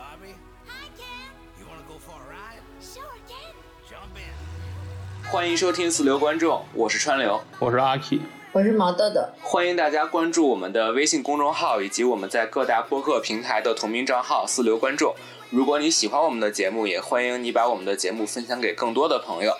[0.00, 0.32] Bobby?
[0.66, 1.28] Hi, Ken.
[1.58, 2.62] You want to go for a ride?
[2.80, 3.52] Sure, Ken.
[3.86, 5.30] Jump in.
[5.30, 8.18] 欢迎收听四流观众，我是川流，我是阿 K。
[8.52, 15.14] 我是毛豆豆，欢迎大家关注我们的微信公众号以及我们在各大播客平台的同名账号“四流观众”。
[15.50, 19.54] 如果你喜欢我们的节目，也欢迎你把我们的节目分享给更多的朋友。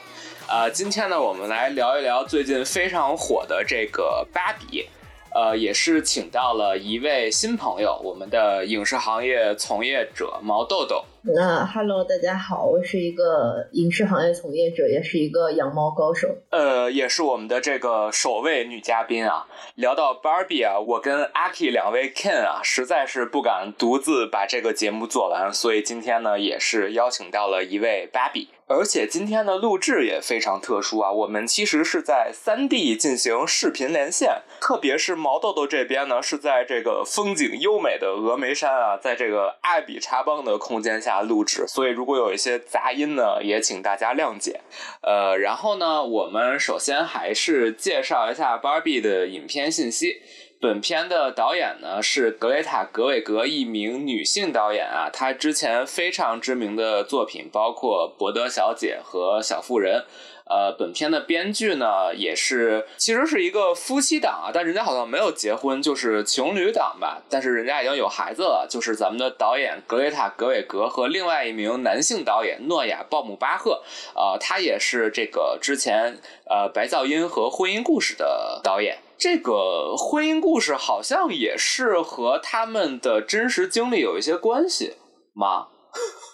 [0.48, 4.88] 啊、今天呢，我们来聊一聊最近非常火的这个芭比。
[5.32, 11.04] 呃，也是请到了一位新朋友，我们的影视行业从业者毛豆豆。
[11.22, 16.28] 那 Hello，大家好，我是一个影视行业从业者，也是一个养猫高手。
[16.50, 19.46] 呃，也是我们的这个首位女嘉宾啊。
[19.76, 28.48] 聊到 Barbie 啊，我跟阿 K 两位 Ken 啊，实在是不敢独自把这个节目做完，所以今天呢，也是邀请到了一位芭比。
[28.72, 44.60] 而且今天的录制也非常特殊啊，我们其实是在三 D 进行视频连线，特别是毛豆豆这边呢，是在这个风景优美的峨眉山啊，在这个艾比查邦的空间下录制，所以如果有一些杂音呢，也请大家谅解。
[45.02, 50.22] 呃，然后呢，我们首先还是介绍一下 Barbie 的影片信息。
[50.60, 55.08] 本片的导演呢是格雷塔·格韦格，一名女性导演啊。
[55.10, 60.00] 她之前非常知名的作品包括《伯德小姐》和《小妇人》。
[60.44, 67.22] 呃，本片的编剧呢也是，其实是一个夫妻档啊，但人家好像没有结婚，就是情侣档吧。
[67.30, 73.82] 但是人家已经有孩子了，就是咱们的导演格雷塔·格韦格和另外一名男性导演诺亚·鲍姆巴赫。
[74.14, 78.98] 啊、他也是这个之前呃《白噪音》和《婚姻故事》的导演。
[79.20, 84.94] 这个婚姻故事好像也是和他们的真实经历有一些关系
[85.34, 85.66] 吗？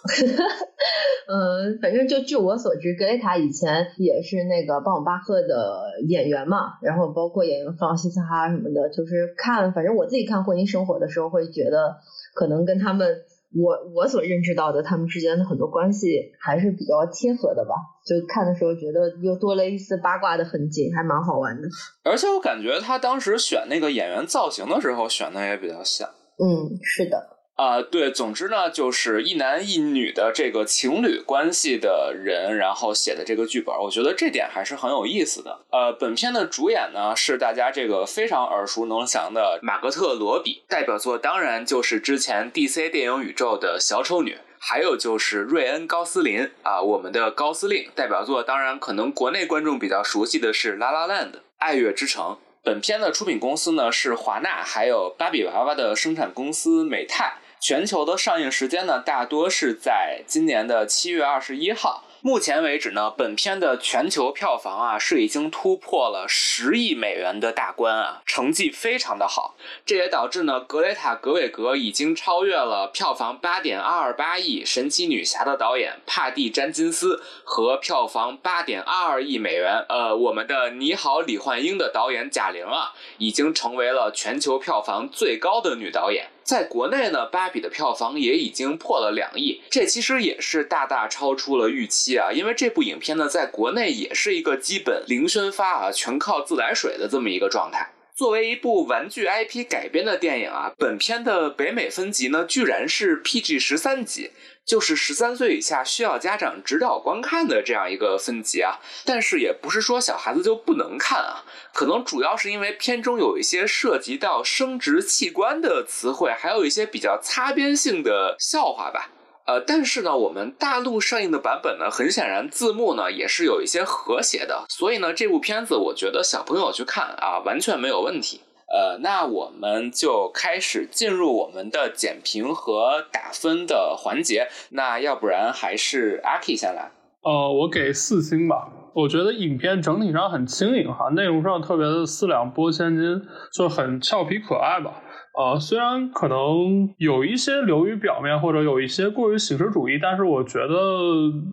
[1.27, 11.97] 嗯，反正就据我所知，格雷塔以前也是那个鲍姆巴赫的演员嘛，然后包括演员弗朗西斯哈什么的，就是看，反正我自己看《婚姻生活》的时候，会觉得
[12.35, 13.17] 可能跟他们
[13.55, 17.75] 我我所认知到的他们之间的很多关系还是比较贴合的吧。
[18.05, 21.69] 就看的时候觉得又多了一丝八卦的痕迹，还蛮好玩的。
[22.05, 26.09] 而且我感觉他当时选那个演员造型的时候选的也比较像。
[26.39, 27.36] 嗯，是的。
[27.57, 35.61] 啊、对，总之呢，就是一男一女的这个情侣关系的人，然后写的这个剧本，我觉得这点还是很有意思的。
[35.71, 44.37] 呃，本片的主演呢是大家这个非常耳熟能详的马格特·罗比，代表作当然就是之前 DC 电影宇宙的小丑女。
[44.59, 52.37] 还有就是瑞恩·高斯林啊，我们的高司令代表作，当然可能国内观众比较熟悉的是《拉拉 land》爱乐之城。
[52.63, 57.39] 本片的出品公司呢是华纳，还有芭比娃娃的生产公司美泰。
[57.61, 62.05] 全球的上映时间呢，大多是在今年的七月二十一号。
[62.23, 69.57] 目前为止呢，本片的全球票房啊是已经突破了十亿美元的大关啊，成绩非常的好。
[69.85, 86.29] 这也导致呢，格雷塔·格韦格已经超越了票房八点二二八亿《神奇女侠》的导演帕蒂·詹金斯和票房八点二二亿美元，呃，我们的《你好，李焕英》的导演贾玲啊，已经成为了全球票房最高的女导演。
[86.47, 92.31] 在国内呢，芭比的票房也已经破了两亿，这其实也是大大超出了预期啊！
[92.33, 97.91] 因为这部影片呢，在国内也是一个基本零宣发啊，全靠自来水的这么一个状态。
[98.15, 104.31] 作为一部玩具 IP 改编的电影啊，本片的北美分级呢，居然是 PG 十三级，
[104.67, 108.79] 就是十三岁以下需要家长指导观看的这样一个分级啊。
[109.05, 119.11] 但是也不是说小孩子就不能看啊，可能主要是因为片中有一些涉及到生殖器官的词汇，还有一些比较擦边性的笑话吧。
[119.47, 128.41] 呃，但是呢，我们大陆上映的版本呢，很显然字幕呢也是有一些和谐的，所以呢，这部片子我觉得小朋友去看啊，完全没有问题。
[128.73, 134.49] 呃，那我们就开始进入我们的简评和打分的环节。
[134.71, 136.91] 那要不然还是阿 K 先来。
[137.23, 138.69] 呃，我给四星吧。
[138.93, 143.23] 我觉得影片整体上很轻盈哈，内容上特别的四两拨千斤，
[143.53, 145.03] 就很俏皮可爱吧。
[145.37, 150.75] 呃，虽然可能有一些流于表面，或者有一些过于形式主义，但是我觉得，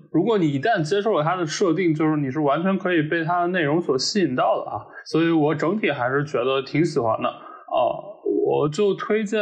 [0.09, 4.79] 如果你一旦接受了它的设定，就是你是完全可以被它的内容所吸引到的啊。
[5.05, 7.75] 所以我整体还是觉得挺喜欢的啊、
[8.45, 9.39] 我就推荐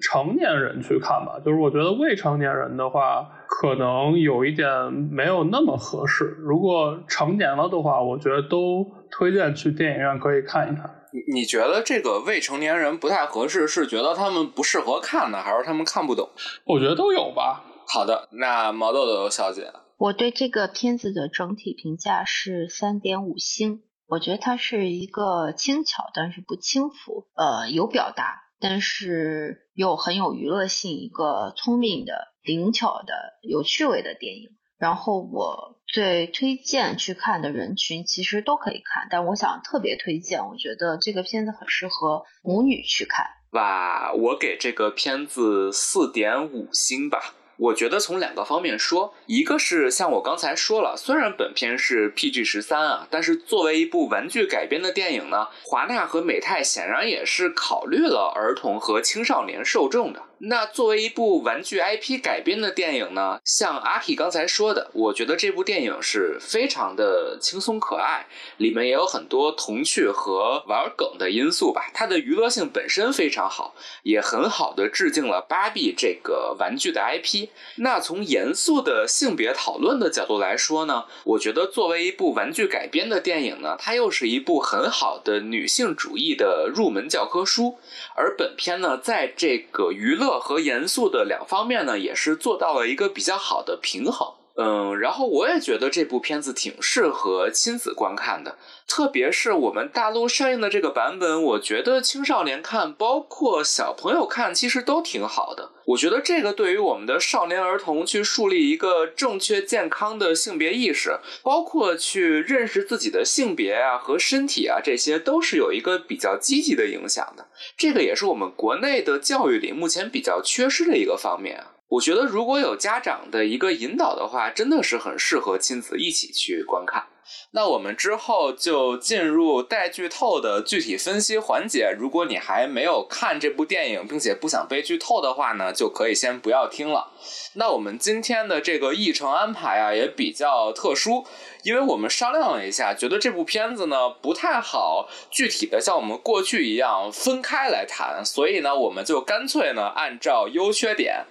[0.00, 6.36] 成年人去看吧，就是我觉得未成年人的话，可能有一点没有那么合适。
[6.38, 10.88] 如果成年了的话，我觉得都推荐去电影院可以看一看。
[11.16, 16.28] 你你觉得这个未成年人不太合适，是觉得他们不适合看呢，还是他们看不懂？
[16.66, 17.64] 我觉得都有吧。
[17.88, 23.82] 好的，那毛豆豆小姐，我对这个片子的整体评价是三点五星。
[24.08, 34.50] 我觉得它是一个轻巧但是不轻浮，呃，有表达，但是又很有娱乐性，一个聪明的、灵巧的、有趣味的电影。
[34.78, 43.24] 然后我最推荐去看的人群其实都可以看，但我想特别推荐，我觉得这个片子很适合母女去看。
[43.52, 47.34] 哇，我给这个片子四点五星吧。
[47.58, 60.22] 我觉得从两个方面说，一个是像我刚才说了，虽然本片是 PG 十三啊，但是作为一部玩具改编的电影呢，华纳和美泰显然也是考虑了儿童和青少年受众的。
[60.38, 68.26] 那作为一部玩具 IP 改编的电影呢，像阿 K 刚才说的，我觉得这部电影是非常的轻松可爱，
[68.58, 71.90] 里面也有很多童趣和玩梗的因素吧。
[71.94, 77.48] 它的娱乐性本身非常好，也很好的致敬了芭比这个玩具的 IP。
[77.76, 87.78] 那从严肃的性别讨论的角度来说呢，我觉得作为一部玩具改编的电影呢，它又是一部很好的女性主义的入门教科书。
[88.14, 94.35] 而本片呢，在这个娱乐和严肃的两方面呢，也是做到了一个比较好的平衡。
[94.58, 98.56] 嗯，然后我也觉得这部片子挺适合亲子观看的，
[98.88, 105.72] 特别是我们大陆上映的这个版本，我觉得青少年看，包括小朋友看，其实都挺好的。
[105.84, 117.46] 我觉得这个对于我们的少年儿童去树立一个正确健康的性别意识，包括去认识自己的性别啊和身体啊，这些都是有一个比较积极的影响的。
[117.76, 121.75] 这个也是我们国内的教育里目前比较缺失的一个方面啊。
[121.88, 127.06] 我觉得如果有家长的一个引导的话，真的是很适合亲子一起去观看。
[127.52, 131.92] 那我们之后就进入带剧透的具体分析环节。
[131.98, 137.10] 如果你还没有看这部电影，并且不想被剧透的话呢，就可以先不要听了。
[137.54, 141.24] 那我们今天的这个议程安排啊，也比较特殊，
[141.64, 151.24] 因为我们商量了一下，觉得这部片子呢不太好具体的像我们过去一样分开来谈，所以呢，我们就干脆呢按照优缺点。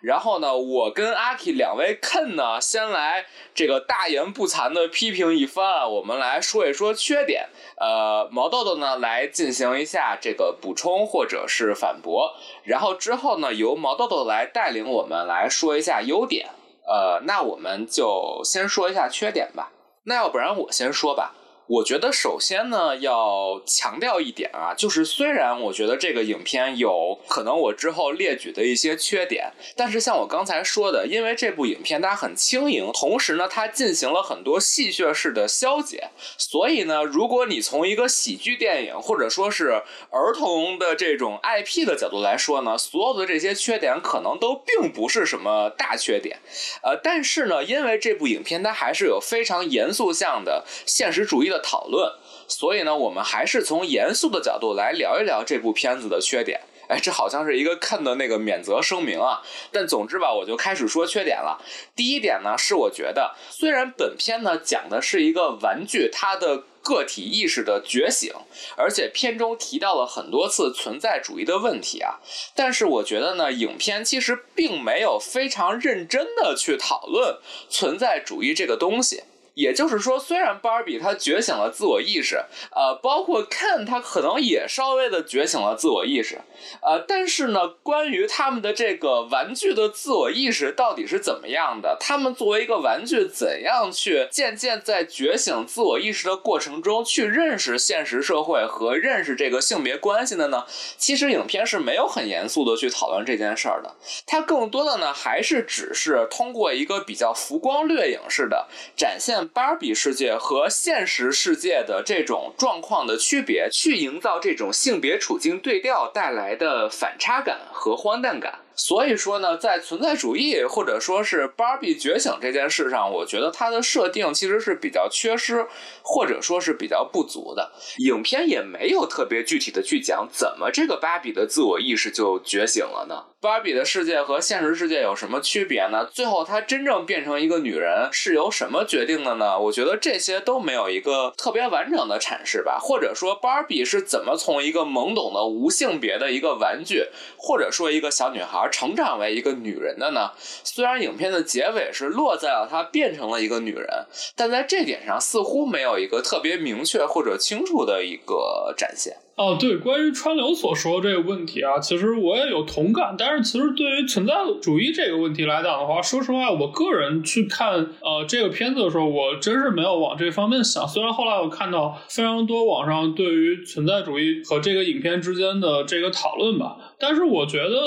[0.00, 7.48] 然后呢，我跟阿 K 两位 Ken 呢，先来这个大言不惭的批评一番，我们来说一说缺点。
[7.76, 12.34] 呃，毛豆豆呢来进行一下这个补充或者是反驳。
[12.64, 16.48] 然后之后呢，由毛豆豆来带领我们来说一下优点。
[16.86, 19.72] 呃，那我们就先说一下缺点吧。
[20.04, 21.34] 那要不然我先说吧。
[21.68, 46.38] 我觉得首先呢，要强调一点啊，就是虽然我觉得这个影片有可能我之后列举的一些缺点，但是像我刚才说的，因为这部影片它很轻盈，同时呢，它进行了很多戏谑式的消解，所以呢，如果你从一个喜剧电影或者说是儿童的这种 IP 的角度来说呢，所有的这些缺点可能都并不是什么大缺点，
[46.82, 51.57] 呃，但是呢，因为这部影片它还是有非常严肃向的现实主义的。
[51.58, 52.12] 讨论，
[52.46, 56.60] 所以呢，我们还是从严肃的角度来聊一聊这部片子的缺点。
[56.88, 59.42] 哎，这好像是一个看的那个免责声明啊。
[59.70, 61.62] 但总之吧，我就开始说缺点了。
[61.94, 68.32] 第一点呢，是我觉得虽然本片呢讲的是一个玩具它的个体意识的觉醒，
[68.74, 72.20] 而且片中提到了很多次存在主义的问题啊，
[72.54, 77.36] 但是我觉得呢，影片其实并没有非常认真的去讨论
[77.68, 79.24] 存在主义这个东西。
[79.58, 82.36] 也就是说，虽然芭比她觉醒了自我意识，
[82.70, 86.38] 呃，包括 Ken 他可能也稍微的觉醒了自我意识，
[86.80, 100.64] 呃，但是呢，关于他们的这个玩具的自我意识到底是怎么样的，他们作为一个玩具，怎样去渐渐在觉醒自我意识的过程中去认识现实社会和认识这个性别关系的呢？
[100.96, 109.47] 其实影片是没有很严肃的去讨论这件事儿的，它更多的呢还是只是通过一个比较浮光掠影式的展现。
[109.52, 118.60] 芭比世界和现实世界的这种状况的区别，去营造这种性别处境对调带来的反差感和荒诞感。
[118.78, 125.66] 所以说呢，在存在主义或者说是芭比觉醒这件事上，我觉得它的设定其实是比较缺失，
[126.02, 127.72] 或者说是比较不足的。
[127.98, 133.24] 影片也没有特别具体的去讲怎么这个芭比的自我意识就觉醒了呢？
[133.40, 136.04] 芭比的世界和现实世界有什么区别呢？
[136.04, 139.58] 最后她真正变成一个女人是由什么决定的呢？
[139.58, 142.78] 我觉得这些都没有一个特别完整的阐释吧。
[142.80, 147.06] 或者说，芭比是怎么从一个懵懂的无性别的一个玩具，
[147.36, 148.67] 或者说一个小女孩。
[148.70, 150.30] 成长为一个女人的呢？
[150.64, 154.06] 虽然影片的结尾是落在了她变成了一个女人，
[154.36, 159.16] 但在这点上似乎没有一个特别明确或者清楚的一个展现。
[159.38, 163.14] 哦，对，关于川流所说这个问题啊，其实我也有同感。
[163.16, 170.88] 但是，其实对于存在主义这个问题来讲的话，说实话，我个人去看呃这个片子的时候，我真是没有往这方面想。
[170.88, 177.78] 虽然后来我看到非常多网上对于存在主义和这个影片之间的这个讨论吧，但是我觉得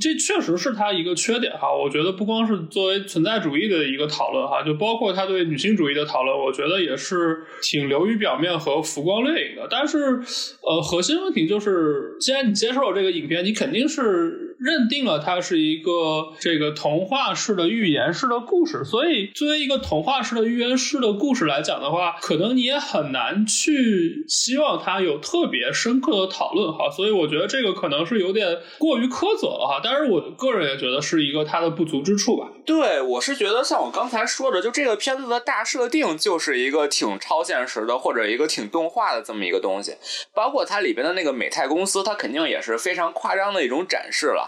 [0.00, 1.68] 这确实是他一个缺点哈。
[1.70, 9.68] 我觉得不光是作为存在主义的一个讨论哈，就包括他对女性主义的讨论，我觉得也是挺流于表面和浮光掠影的。
[9.70, 10.22] 但是，
[10.62, 10.77] 呃。
[10.80, 14.47] 核心问题就是，既然你接受了这个影片，你肯定是。
[14.58, 26.90] 认定了它是一个这个童话式的寓言式的故事，所以作为一个童话式的寓言式的故事来讲的话，可能你也很难去希望它有特别深刻的讨论哈。
[26.90, 29.80] 所以我觉得这个可能是有点过于苛责了哈。
[29.82, 32.48] 但是我个人也觉得是一个它的不足之处吧。
[32.66, 39.94] 对，我是觉得像我刚才说的，就这个片子的大设定就是一个挺超现实的，或者一个挺动画的这么一个东西，
[40.34, 44.47] 包括它里边的那个美泰公司，它肯定也是非常夸张的一种展示了。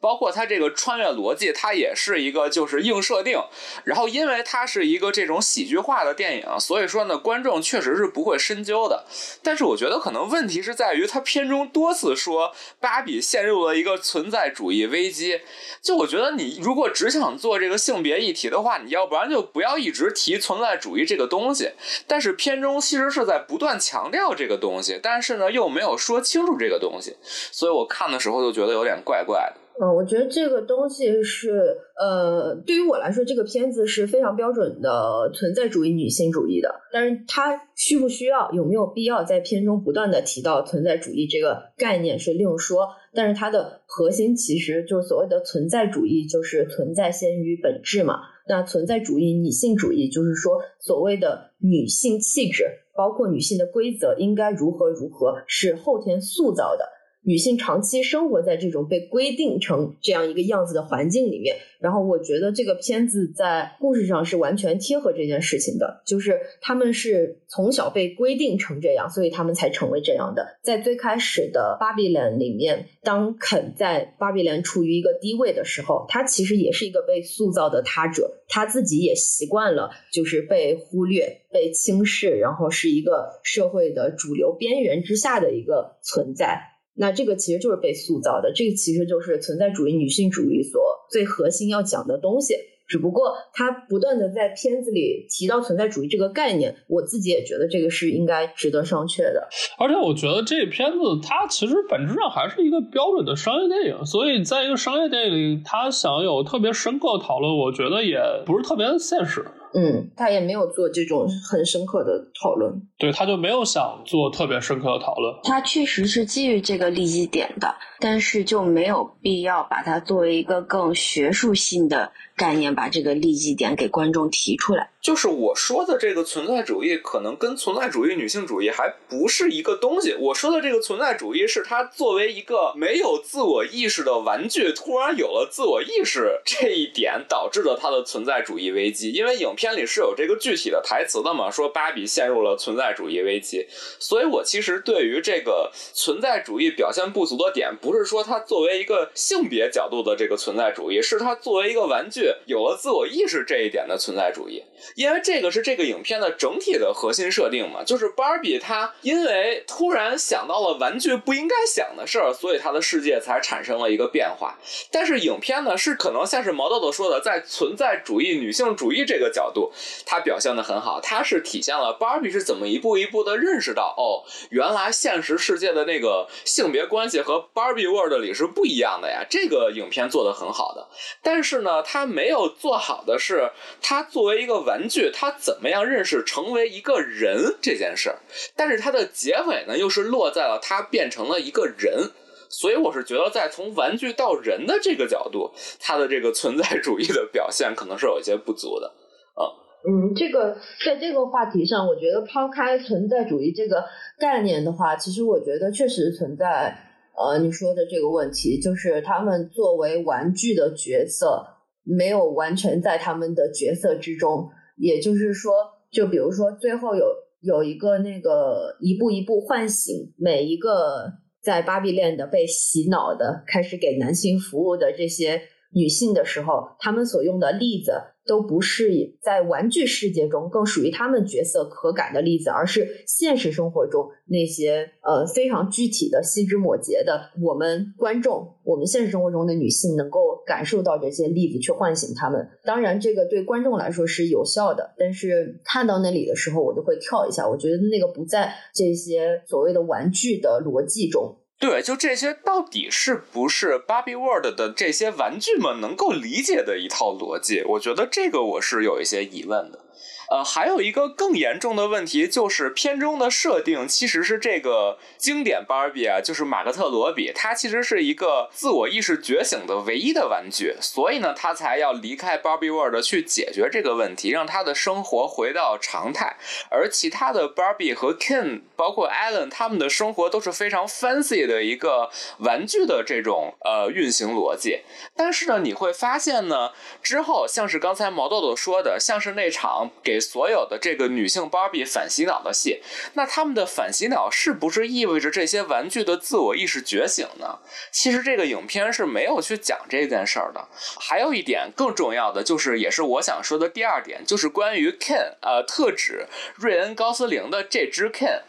[0.00, 3.38] 包括它这个穿越逻辑，它也是一个就是硬设定。
[3.84, 9.04] 然后，因为它是一个这种喜剧化的电影，所以说呢，观众确实是不会深究的。
[9.42, 15.40] 但是，我觉得可能问题是在于它片中多次说芭比陷入了一个存在主义危机。
[15.82, 21.70] 就我觉得，你如果只想做这个性别议题的话，你要不然就不要一直提存在主义这个东西。
[22.06, 27.16] 但是片中其实是在不断强调这个东西，但是呢又没有说清楚这个东西，
[27.52, 29.65] 所以我看的时候就觉得有点怪怪的。
[29.78, 36.74] 嗯，我觉得这个东西是，呃，对于我来说，这个片子是非常标准的存在主义女性主义的。
[36.90, 42.88] 但是它需不需要，有没有必要在片中不断的提到存在主义这个概念是另说。
[43.12, 48.20] 但是它的核心其实就是所谓的存在主义，就是存在先于本质嘛。
[48.48, 52.64] 那存在主义女性主义就是说，所谓的女性气质，
[52.96, 56.95] 包括女性的规则应该如何如何，是后天塑造的。
[57.26, 70.58] 女性长期生活在这种被规定成这样一个样子的环境里面，然后我觉得这个片子在故事上是完全贴合这件事情的，就是他们是从小被规定成这样，所以他们才成为这样的。
[70.62, 86.75] 在最开始的芭比伦里面，当肯在芭比伦处于一个低位的时候，他其实也是一个被塑造的他者，他自己也习惯了就是被忽略、被轻视，然后是一个社会的主流边缘之下的一个存在。
[86.96, 92.54] 那这个其实就是被塑造的，这个其实就是存在主义女性主义所最核心要讲的东西。
[92.88, 99.48] 只不过他不断的在片子里提到存在主义这个概念，我自己也觉得这个是应该值得商榷的。
[99.76, 109.44] 而且我觉得这片子它其实本质上还是一个标准的商业电影，所以在一个商业电影里，它想有特别深刻的讨论，我觉得也不是特别的现实。
[109.78, 115.34] 嗯，他也没有做这种很深刻的讨论，对，他就没有想做特别深刻的讨论。
[115.42, 124.90] 他确实是基于这个利益点的，但是就没有必要把它作为一个更学术性的概念，把这个利益点给观众提出来。
[125.00, 130.14] 就是我说的这个存在主义，可能跟存在主义女性主义还不是一个东西。
[130.18, 139.12] 我说的这个存在主义，是它作为一个没有自我意识的玩具，突然有了自我意识，这一点导致了它的存在主义危机。
[139.12, 143.64] 因为影片里是有这个具体的台词的嘛，说芭比陷入了存在主义危机。
[144.00, 154.62] 所以我其实对于这个存在主义表现不足的点，不是说它作为一个性别角度的这个存在主义，是它作为一个玩具有了自我意识这一点的存在主义。
[154.94, 164.58] 因为这个是这个影片的整体的核心设定嘛，就是芭比她因为突然想到了玩具不应该想的事儿，所以她的世界才产生了一个变化。
[164.90, 169.72] 但是影片呢是可能像是毛豆豆说的，在存在主义女性主义这个角度，
[170.04, 179.24] 它表现的很好，它是体现了芭比是怎么一步一步的认识到，哦，原来现实世界的那个性别关系和芭比 world 里是不一样的呀。
[179.28, 180.86] 这个影片做的很好的，
[181.22, 183.50] 但是呢，它没有做好的是，
[183.82, 188.16] 它作为一个玩具，他怎么样认识成为一个人这件事儿？
[188.56, 192.10] 但是它的结尾呢，又是落在了他变成了一个人。
[192.48, 198.86] 所以我是觉得，在从玩具到人的这个角度，它的这个存在主义的表现可能是有一些不足的。
[199.34, 199.42] 啊，
[199.84, 203.84] 嗯，这个在这个话题上，我觉得抛开存在主义这个
[204.18, 206.74] 概念的话，其实我觉得确实存在
[207.18, 211.55] 呃你说的这个问题，就是他们作为玩具的角色。
[211.86, 215.52] 没有完全在他们的角色之中，也就是说，
[215.90, 217.06] 就比如说最后有
[217.40, 225.40] 有一个那个一步一步唤醒每一个在巴比链的被洗脑的开始给男性服务的这些
[225.72, 227.92] 女性的时候，他们所用的例子
[228.26, 242.48] 都不是在玩具世界中更属于他们角色可感的例子，而是现实生活中那些呃非常具体的细枝末节的，我们观众，我们现实生活中的女性能够感受到这些例子，去唤醒他们。
[242.64, 251.36] 当然，这个对观众来说是有效的，但是看到那里的时候，我就会跳一下，我觉得那个不在这些所谓的玩具的逻辑中。
[251.58, 257.62] 对，就这些到底是不是芭比 World 的这些玩具们能够理解的一套逻辑？
[257.64, 259.80] 我觉得这个我是有一些疑问的。
[260.30, 276.36] 呃，还有一个更严重的问题，就是片中的设定其实是这个经典芭比啊，就是马格特罗比，她其实是一个自我意识觉醒的唯一的玩具，所以呢，她才要离开 Barbie World 去解决这个问题，让她的生活回到常态。
[276.70, 284.80] 而其他的 Barbie 和 Ken，包括 Allen，他们的生活都是非常 fancy 的一个玩具的这种呃运行逻辑。
[285.14, 292.80] 但是呢，你会发现呢，之后像是刚才毛豆豆说的，像是那场给所有的这个女性芭比反洗脑的戏，
[293.14, 297.58] 那他们的反洗脑是不是意味着这些玩具的自我意识觉醒呢？
[297.90, 300.68] 其实这个影片是没有去讲这件事儿的。
[300.98, 308.42] 还有一点更重要的，就是也是我想说的第二点，就是关于 Ken，呃，特指瑞恩·高斯林的这只 Ken。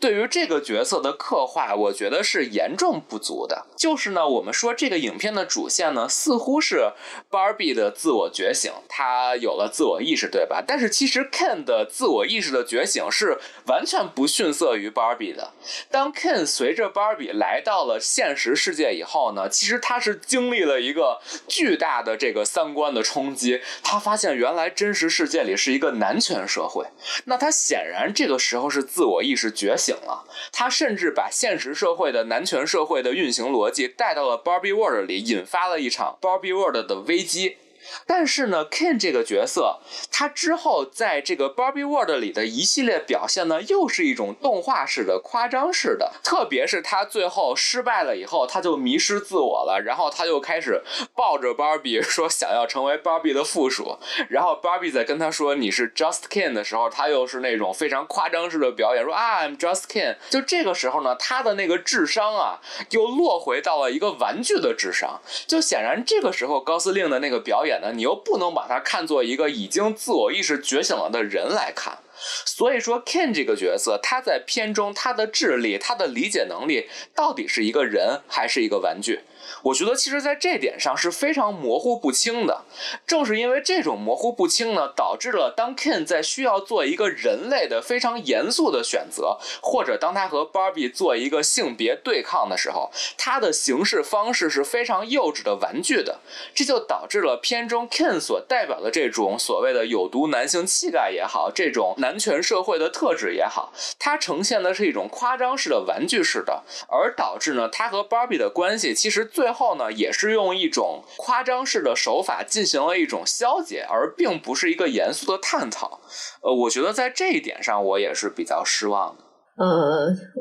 [0.00, 3.66] 对于这个角色的刻画，我觉得是严重不足的。
[3.76, 6.92] 就是呢，我们说这个影片的主线呢，似乎是
[7.30, 10.62] Barbie 的自我觉醒，她有了自我意识，对吧？
[10.66, 15.52] 但是其实 Ken 的自我意识的觉醒是完全不逊色于 Barbie 的。
[15.90, 23.60] 当 Ken 随着 Barbie 来到了现实世界以后呢，其实他是经历了一个巨大的这个三观的冲击。
[23.82, 26.86] 他发现原来真实世界里是一个男权社会，
[27.26, 29.51] 那他显然这个时候是自我意识。
[29.52, 37.58] 觉醒了，他甚至把现实社会的男权社会的运行逻辑带到了 Barbie World 里，引发了一场 Barbie World 的危机。
[38.06, 46.12] 但是呢，Ken 这个角色，他之后在这个 Barbie World 里的一系列表现呢，又是一种动画式的、夸张式的。
[46.22, 50.82] 特别是他最后失败了以后，他就迷失自我了，然后他就开始
[51.14, 53.98] 抱着 Barbie 说想要成为 Barbie 的附属。
[54.28, 60.16] 然后 Barbie 在跟他说你是 Just Ken 的时候，他又是那种非常夸张式的表演，说啊 I'm Just Ken。
[60.30, 62.60] 就这个时候呢，他的那个智商啊，
[62.90, 65.20] 又落回到了一个玩具的智商。
[65.46, 67.71] 就显然这个时候高司令的那个表演。
[67.94, 71.98] 你又不能把它看作一个已经自我意识觉醒了的人来看，
[72.44, 79.20] 所以说 Ken 这个角色，他在片中他的智力、他的理解能力，到底是一个人还是一个玩具？
[79.62, 82.64] 我觉得其实在这点上是非常模糊不清的。
[83.06, 96.20] 正是因为这种模糊不清呢，导致了当 Ken 在需要做一个人类的非常严肃的选择，或者当他和 Barbie 做一个性别对抗的时候，他的行事方式是非常幼稚的玩具的。
[96.54, 116.00] 这就导致了片中 Ken 所代表的这种所谓的有毒男性气概也好，这种男权社会的特质也好，它呈现的是一种夸张式的玩具式的，而导致呢，他和 Barbie 的关系其实最最后呢，也是用一种夸张式的手法进行了一种消解，而并不是一个严肃的探讨。
[116.42, 119.24] 呃，我觉得在这一点上，我也是比较失望的。
[119.56, 119.66] 嗯，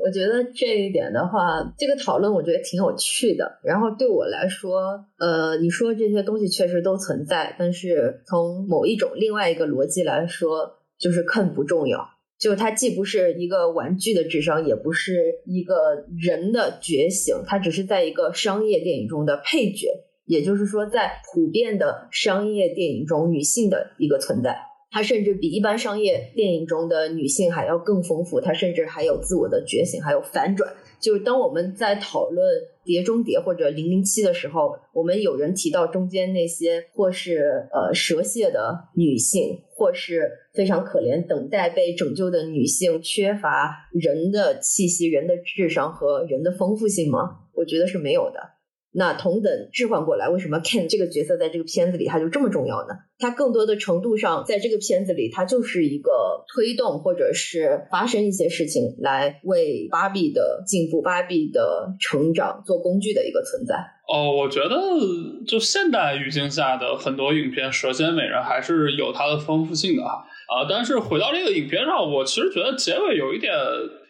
[0.05, 1.39] 我觉得这一点的话，
[1.75, 3.59] 这个讨论我觉得挺有趣的。
[3.63, 12.07] 然后对我来说，呃，你说这些东西确实都存在，但是从某一种另外一个逻辑来说，就是看不重要。
[12.41, 15.75] 就它既不是一个玩具的智商，也不是一个
[16.19, 19.87] 人的觉醒，它只是在一个商业电影中的配角。
[20.25, 24.57] 也就是说，在普遍的商业电影中，女性的一个存在，
[24.89, 28.41] 它甚至比一般商业电影中的女性还要更丰富。
[28.41, 30.73] 它甚至还有自我的觉醒，还有反转。
[30.99, 32.43] 就是当我们在讨论
[32.83, 47.37] 《碟中谍》或者《零零七》的时候，我们有人提到中间那些或是呃蛇蝎的女性，或是非常可怜等待被拯救的女性，缺乏人的气息、人的智商和人的丰富性吗？
[47.53, 48.39] 我觉得是没有的。
[48.93, 52.93] 那同等置换过来，为什么 Ken 这个角色在这个片子里他就这么重要呢？
[53.17, 63.75] 他更多的程度上，在这个片子里，他就是一个推动或者是发生一些事情来为芭比的进步、芭比的成长做工具的一个存在。
[64.11, 64.75] 哦，我觉得
[65.47, 70.25] 就现代语境下的很多影片，舌尖美人还是有它的丰富性的哈。
[70.47, 73.53] 啊，但是回到这个影片上，我其实觉得结尾有一点。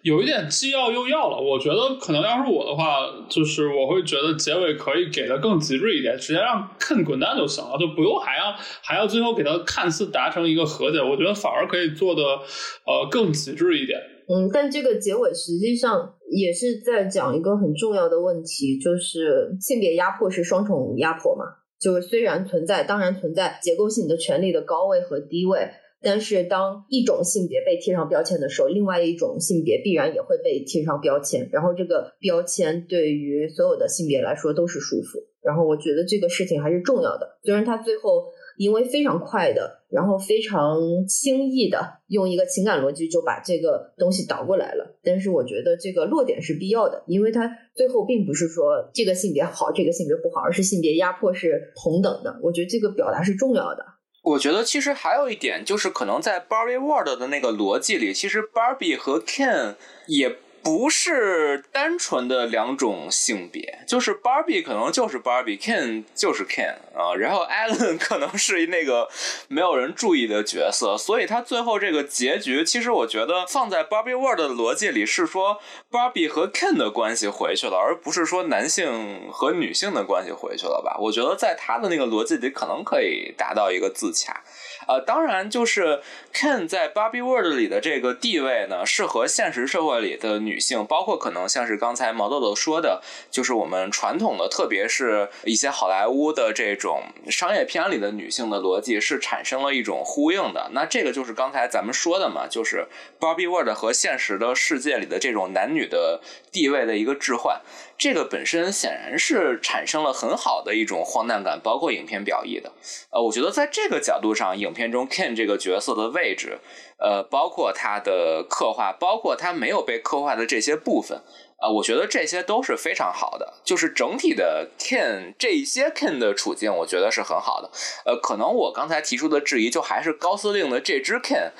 [0.04, 2.98] 有一点既要又要了，我觉得可能要是我的话，
[3.30, 14.00] 就是我会觉得结尾可以给的更极致一点，直接让 Ken 滚蛋就行了，就不用还要还要最后给他看似达成一个和解，我觉得反而可以做的呃更极致一点。
[14.28, 21.46] 嗯，但这个结尾实际上也是在讲一个很重要的问题，就是性别压迫是双重压迫嘛。
[21.80, 25.68] 就是虽然存在，当然存在结构性的权利的高位和低位，
[26.02, 35.24] 但是当一种性别被贴上标签的时候，另外一种性别必然也会被贴上标签，然后这个标签对于所有的性别来说都是束缚。
[35.42, 38.26] 然后我觉得这个事情还是重要的，虽然他最后
[38.58, 52.40] 因为非常快的，然后非常轻易的用一个情感逻辑就把这个东西倒过来了，但是我觉得这个落点是必要的，因为他最后并不是说这个性别好，这个性别不好，而是性别压迫是同等的。
[52.44, 53.84] 我觉得这个表达是重要的。
[54.22, 59.76] 我觉得其实还有一点，就是可能在 Barbie World 的那个逻辑里，其实 Barbie 和 Ken
[60.08, 60.38] 也。
[60.64, 69.10] 不是单纯的两种性别，就是 Barbie 可能就是 Barbie，Ken 就是 Ken 啊，然后 Allen 可能是那个
[69.48, 80.98] 没有人注意的角色，所以他最后这个结局，其实我觉得放在 Barbie World 的逻辑里是说 Barbie 和 Ken 的关系回去了，而不是说男性和女性的关系回去了吧？
[81.00, 84.44] 我觉得在他的那个逻辑里，可能可以达到一个自洽。
[84.92, 86.02] 呃，当然，就是
[86.34, 93.02] Ken 在 Barbie World 里的这个地位呢，是和现实社会里的女性，包括可能像是刚才毛豆豆说的，
[93.32, 100.72] 就是我们传统的，特别是一些好莱坞的这种商业片里的女性的逻辑，是产生了一种呼应的。
[100.74, 102.86] 那这个就是刚才咱们说的嘛，就是
[103.18, 106.20] Barbie World 和现实的世界里的这种男女的
[106.52, 107.62] 地位的一个置换。
[108.02, 112.72] 这个本身显然是产生了很好的一种荒诞感，包括影片表意的。
[113.12, 116.58] 呃，我觉得在这个角度上，影片中 Ken 这个角色的位置，
[116.98, 121.22] 呃，包括他的刻画，包括他没有被刻画的这些部分，
[121.58, 123.54] 啊，我觉得这些都是非常好的。
[123.64, 127.70] 就是整体的 Ken 这些 Ken 的处境，我觉得是很好的。
[128.06, 131.52] 呃，可能我刚才提出的质疑，就还是高司令的这只 Ken。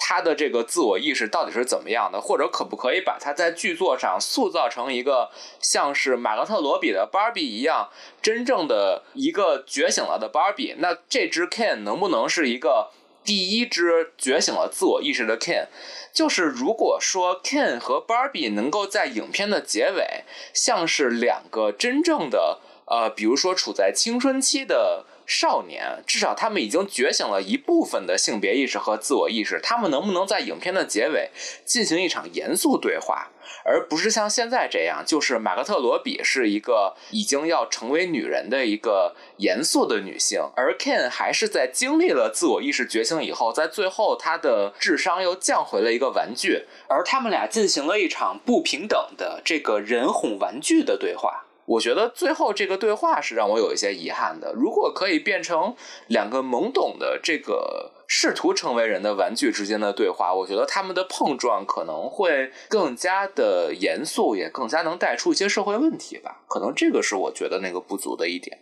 [0.00, 2.20] 他的这个自我意识到底是怎么样的？
[2.20, 5.30] 或者可不可以把他在剧作上塑造成一个
[5.60, 7.90] 像是马格特罗比的芭比一样，
[8.22, 10.76] 真正的一个觉醒了的芭比？
[10.78, 12.90] 那这只 Ken 能不能是一个
[13.24, 15.66] 第一只觉醒了自我意识的 Ken？
[16.12, 25.04] 就是如果说 Ken 和芭比能够在影片的结尾，像是两个真正的呃，比如说处在青春期的。
[25.28, 29.60] 少年，至少他们已经觉醒了一部分的性别意识和自我意识。
[29.62, 31.30] 他们能不能在影片的结尾
[31.66, 33.28] 进行一场严肃对话，
[33.62, 51.44] 而不是像现在这样，就是马格特罗比是一个已经要成为女人的一个严肃的女性，而 Ken 还是在经历了自我意识觉醒以后，在最后他的智商又降回了一个玩具，而他们俩进行了一场不平等的这个人哄玩具的对话。
[51.68, 54.54] 我觉得最后这个对话是让我有一些遗憾的。
[54.54, 55.76] 如果可以变成
[56.06, 66.42] 两个懵懂的这个试图成为人的玩具之间的对话，我觉得他们的碰撞可能会更加的严肃，也更加能带出一些社会问题吧。
[66.48, 68.58] 可能这个是我觉得那个不足的一点。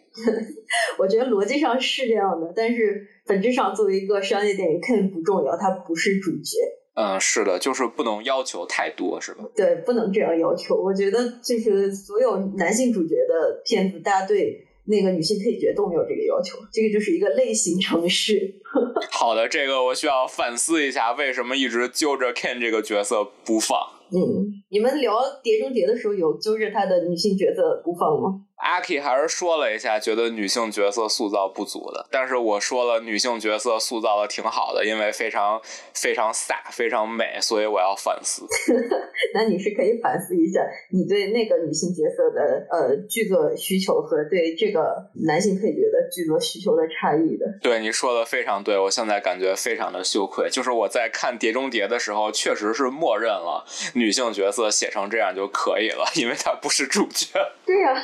[0.99, 6.59] 我觉得逻辑上是这样的，但是本质上作为一个商业电影，肯定不重要，它不是主角。
[6.97, 9.45] 嗯，是的，就是不能要求太多，是吧？
[9.55, 10.75] 对，不能这样要求。
[10.75, 18.55] 我觉得就是所有男性主角的片子，大家对那个女性配角都没有这个要求，这个就是一个类型城市。
[19.13, 23.79] 好的，这个我需要反思一下，为什么一直揪着 Ken 这个角色不放？
[24.11, 28.46] 嗯，你们聊《碟中谍》的时候有揪着他的女性角色不放吗？
[28.57, 32.07] 阿 K 还是说了一下，觉得女性角色塑造不足的。
[32.11, 35.61] 但是我说了，女性角色塑造的挺好的，因为非常
[35.95, 38.47] 非常飒，非常美，所以我要反思。
[39.35, 47.47] 那你是可以反思一下，你对那个女性角色的呃剧作需求和对这个男性配角的剧作需求的差异的。
[47.62, 50.49] 对，你说的非常对，我现在感觉非常的羞愧。
[50.51, 53.64] 就是我在看《碟中谍》的时候，确实是默认了
[53.95, 57.27] 女性角色写成这样就可以了，因为她不是主角。
[57.66, 57.95] 对呀。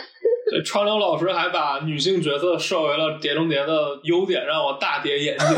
[0.53, 5.49] 对，川流老师还把女性角色设为了《碟中谍》的优点，让我大跌眼镜。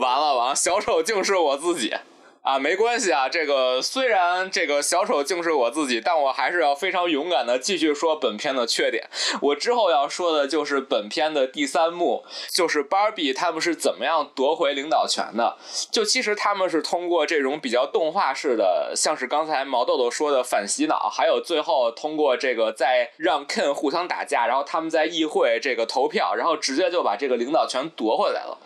[0.00, 1.94] 完了完了，小丑竟是我自己。
[2.46, 9.10] 啊，没关系啊，这个虽然这个小丑竟是我自己，但我还是要非常勇敢的继续说本片的缺点。
[9.42, 15.56] 我之后要说的就是本片的第三幕，就是 Barbie 他们是怎么样夺回领导权的。
[15.90, 28.56] 就其实他们是通过这种比较动画式的，像是刚才毛豆豆说的反洗脑，还有最后通过这个在让 Ken 互相打架，然后他们在议会这个投票，然后直接就把这个领导权夺回来了。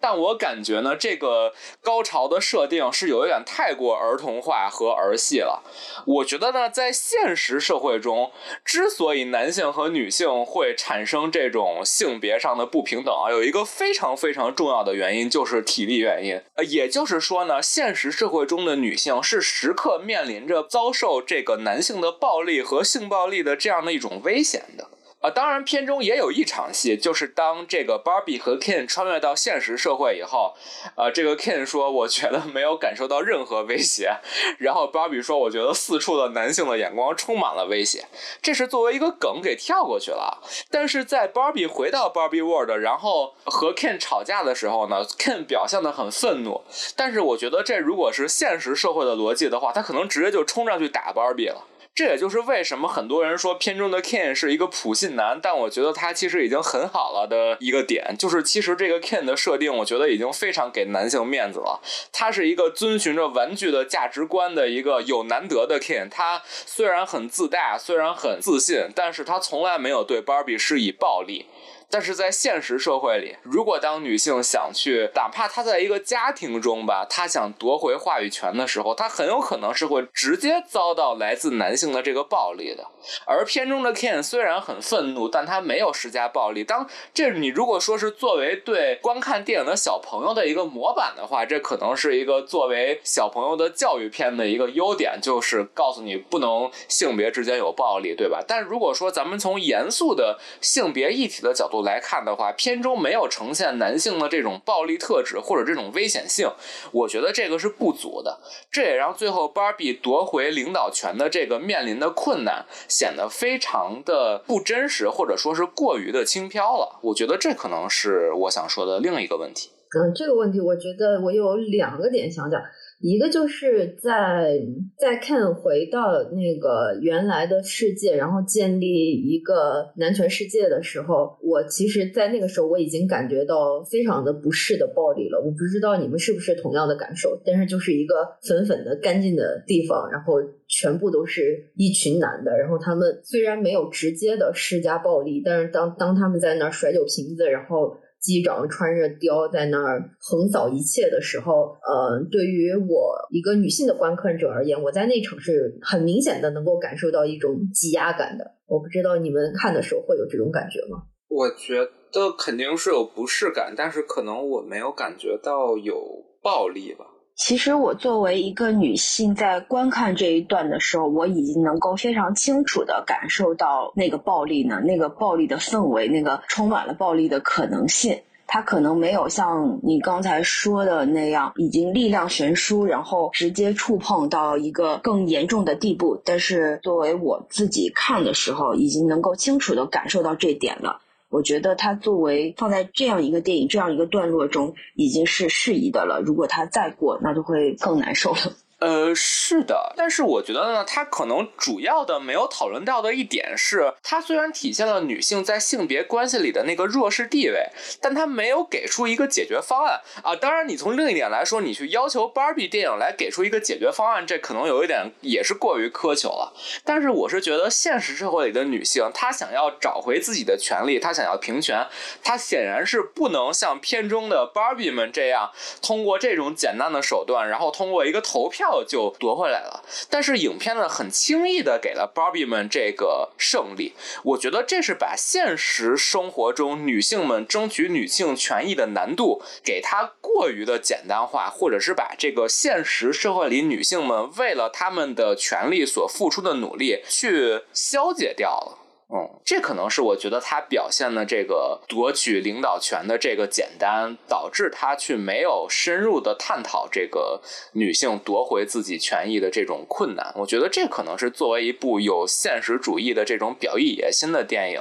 [0.00, 3.25] 但我感觉呢，这个高潮的设定是有。
[3.26, 5.64] 有点太过儿童化和儿戏了。
[6.06, 8.30] 我觉得呢，在现实社会中，
[8.64, 16.40] 之所以男性和女性会产生这种性别上的不平等啊，有一个非常非常重要的原因，就是体力原因。
[16.54, 24.88] 呃，也就是说呢，现实社会中的女性是时刻面临着遭受这个男性的暴力和性暴力的这样的一种危险的。
[25.26, 30.54] 啊，当然片中也有一场戏，就是当这个 Barbie 和 Ken 穿越到现实社会以后，
[30.94, 34.12] 呃，这个 Ken 说我觉得没有感受到任何威胁，
[34.58, 38.06] 然后 Barbie 说我觉得四处的男性的眼光充满了威胁，
[38.40, 40.40] 这是作为一个梗给跳过去了。
[40.70, 46.62] 但是在 Barbie 回到 Barbie World，然后和 Ken 吵架的时候呢，Ken 表现的很愤怒，
[46.94, 51.64] 但是我觉得这如果是现实社会的逻辑的话，他可能直接就冲上去打 Barbie 了。
[51.96, 61.80] 这也就是为什么很多人说片中的 Ken 是一个普信男，但我觉得他其实已经很好了的一个点，就是其实这个 Ken 的设定，我觉得已经非常给男性面子了。
[62.12, 71.46] 他是一个遵循着玩具的价值观的一个有难得的 Ken，他虽然很自大，虽然很自信，但是他从来没有对 Barbie 施以暴力。
[71.88, 82.86] 但是在现实社会里，如果当女性想去，哪怕她在一个家庭中吧，她想夺回话语权的时候，她很有可能是会直接遭到来自男性的这个暴力的。
[83.24, 86.64] 而片中的 Ken 虽然很愤怒，但他没有施加暴力。
[86.64, 98.42] 当这你如果说是作为对观看电影的小朋友的一个模板的话，这可能是一个作为小朋友的教育片的一个优点，就是告诉你不能性别之间有暴力，对吧？
[98.46, 106.50] 但如果说咱们从严肃的性别议题的角度来看的话，片中没有呈现男性的这种暴力特质或者这种危险性，
[106.92, 108.40] 我觉得这个是不足的。
[108.70, 112.66] 这也让最后 Barbie 夺回领导权的这个面临的困难。
[112.98, 116.98] 显得非常的不真实，或者说是过于的轻飘了。
[117.02, 119.68] 我觉得这可能是我想说的另一个问题。
[119.94, 122.58] 嗯，这个问题我觉得我有两个点想讲。
[123.08, 124.60] 一个就是在
[124.98, 135.38] 在 Ken 回到那个原来的世界，然后建立一个男权世界的时候，我其实，在那个时候我已经感觉到非常的不适的暴力了。
[135.38, 147.96] 我不知道你们是不是同样的感受，但是就是一个粉粉的干净的地方，然后全部都是一群男的，然后他们虽然没有直接的施加暴力，但是当当他们在那儿甩酒瓶子，然后。
[148.26, 158.44] 机长穿着貂在那儿横扫一切的时候，呃，对于我一个女性的观看者而言，我在那场是很明显的能够感受到一种挤压感的。
[158.66, 161.04] 我不知道你们看的时候会有这种感觉吗？
[161.28, 161.78] 我觉
[162.12, 165.94] 得肯定是有不适感，但是可能我没有感觉到有
[166.42, 167.06] 暴力吧。
[167.36, 178.22] 其实我作为一个女性，在观看这一段的时候，我已经能够非常清楚的感受到那个暴力呢，那个暴力的氛围，那个充满了暴力的可能性。
[178.48, 186.22] 它可能没有像你刚才说的那样，已经力量悬殊，然后直接触碰到一个更严重的地步。
[186.24, 191.00] 但是作为我自己看的时候，已经能够清楚的感受到这点了。
[191.28, 196.22] 我觉得它作为放在这样一个电影这样一个段落中，已经是适宜的了。
[196.24, 198.38] 如果它再过，那就会更难受了。
[198.78, 207.70] 呃，是的，但是我觉得呢，它可能主要的没有讨论到的一点是，它虽然体现了女性在性别关系里的那个弱势地位，
[208.02, 210.36] 但它没有给出一个解决方案啊。
[210.36, 216.52] 当然，你从另一点来说，你去要求芭比电影来给出一个解决方案，这可能有一点也是过于苛求了。
[216.84, 221.86] 但是，我是觉得现实社会里的女性，她想要找回自己的权利，她想要平权，
[222.22, 228.65] 她显然是不能像片中的芭比们这样，通过这种简单的手段，然后通过一个投票。
[228.86, 233.94] 就夺回来了，但是影片呢，很轻易的给了芭比们这个胜利。
[234.22, 248.85] 我觉得这是把现实生活中女性们争取女性权益的难度，给它过于的简单化，或者是把这个现实社会里女性们为了她们的权利所付出的努力去消解掉了。
[249.08, 257.40] 嗯，这可能是我觉得他表现的这个夺取领导权的这个简单，导致他去没有深入的探讨这个
[257.74, 260.34] 女性夺回自己权益的这种困难。
[260.36, 264.80] 我觉得这可能是作为一部有现实主义的这种表意野心的电影，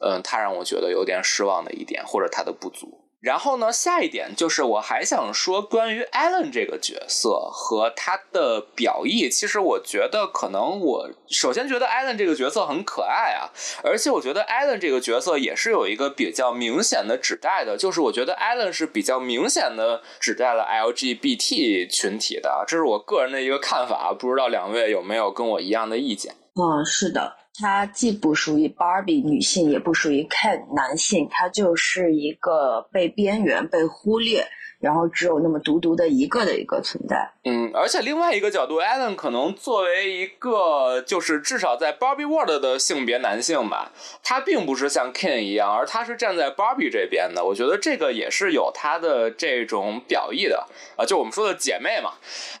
[0.00, 3.09] 嗯，它让我觉得有点失望的一点，或者他的不足。
[3.20, 9.28] 然后呢，下一点就是我还想说关于艾伦这个角色和他的表意。
[9.28, 13.52] 其实我觉得可能我首先觉得艾伦这个角色很可爱啊，
[13.84, 26.34] 而且我觉得艾伦这个角色也是有一个比较明显的指代的，就是我觉得艾伦是比较明显的指代了 LGBT 群体的，这是我个人的一个看法，不知道两位有没有跟我一样的意见？
[26.54, 27.36] 嗯，是的。
[27.58, 34.46] 它既不属于 Barbie 女性，也不属于 Ken 男性，它就是一个被边缘、被忽略。
[34.80, 47.44] 然后只有那么独独的一个的一个存在，嗯，而且另外一个角度，Alan 可能作为一个就是至少在 Barbie World 的性别男性吧，他并不是像 Ken 一样，而他是站在 Barbie 这边的。
[47.44, 50.66] 我觉得这个也是有他的这种表意的
[50.96, 52.14] 啊，就我们说的姐妹嘛。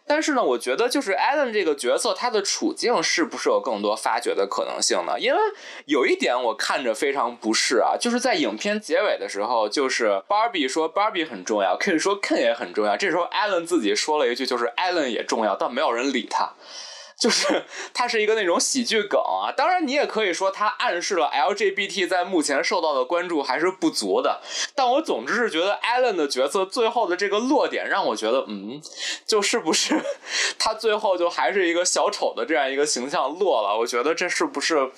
[0.06, 5.18] 但是呢，我觉得就是 Alan 这个角色，他的处境是不是有更多发掘的可能性呢？
[5.18, 5.38] 因为
[5.86, 16.52] 有一点我看着非常不适啊，就是在影片结尾的时候，就是 Barbie 说 Barbie 很重要，Ken 说 Ken 也很重要，这时候 Allen 自己说了一句，就是 Allen 也重要，但没有人理他。
[17.20, 24.40] 就是它是一个那种喜剧梗啊，当然你也可以说它暗示了 LGBT 在目前受到的关注还是不足的，
[24.74, 28.80] 但我总之是觉得 Allen 的角色最后的这个落点让我觉得，嗯，
[29.26, 30.00] 就是不是
[30.58, 33.76] 他最后就还是一个小丑的这样一个形象落了？
[33.78, 34.90] 我觉得这是不是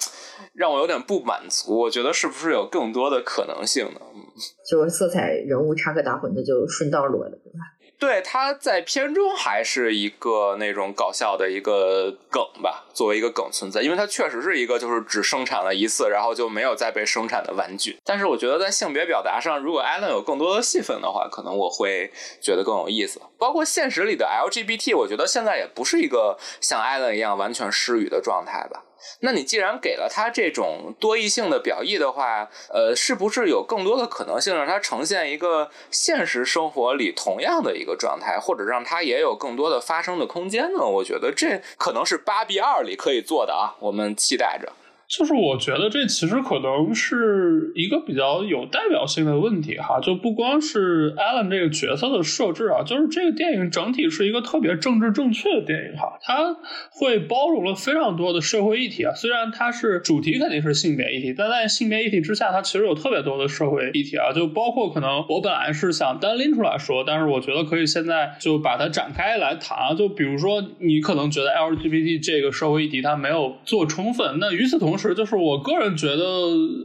[0.54, 1.80] 让我有点不满足？
[1.80, 4.00] 我觉得是不是有更多的可能性呢？
[4.14, 4.22] 嗯，
[4.70, 7.58] 就是色彩人物插科打诨的就顺道落了，对吧？
[8.02, 17.96] 对，他在片中还是一个那种搞笑的一个梗吧，作为一个梗存在，因为它确实是一个就是只生产了一次，然后就没有再被生产的玩具。
[18.04, 22.10] 但是我觉得在性别表达上，如果艾伦有更多的戏份的话，可能我会
[22.40, 23.20] 觉得更有意思。
[23.38, 28.82] 包括现实里的 LGBT，我觉得现在也不是一个像艾伦一样完全失语的状态吧。
[29.20, 40.80] 那你既然给了他这种多义性的表意的话，呃，是不是有更多的可能性让他呈现一个现实生活里同样的一个状态，或者让他也有更多的发生的空间呢？
[40.80, 44.72] 我觉得这可能是《芭比二》里可以做的啊，我们期待着。
[45.12, 56.56] 就是我觉得这其实可能是一个比较有代表性的问题哈，就不光是 Alan 这个角色的设置啊，就是这个电影整体是一个特别政治正确的电影哈，它
[56.90, 59.12] 会包容了非常多的社会议题啊。
[59.14, 69.94] 虽然它是主题肯定是性别议题，但在性别议题之下，它其实有特别多的社会议题啊，就包括可能我本来是想单拎出来说，但是我觉得可以现在就把它展开来谈啊。
[69.94, 75.01] 就比如说你可能觉得 LGBT 这个社会议题它没有做充分，那与此同时。
[75.02, 76.24] 是就是我个人觉得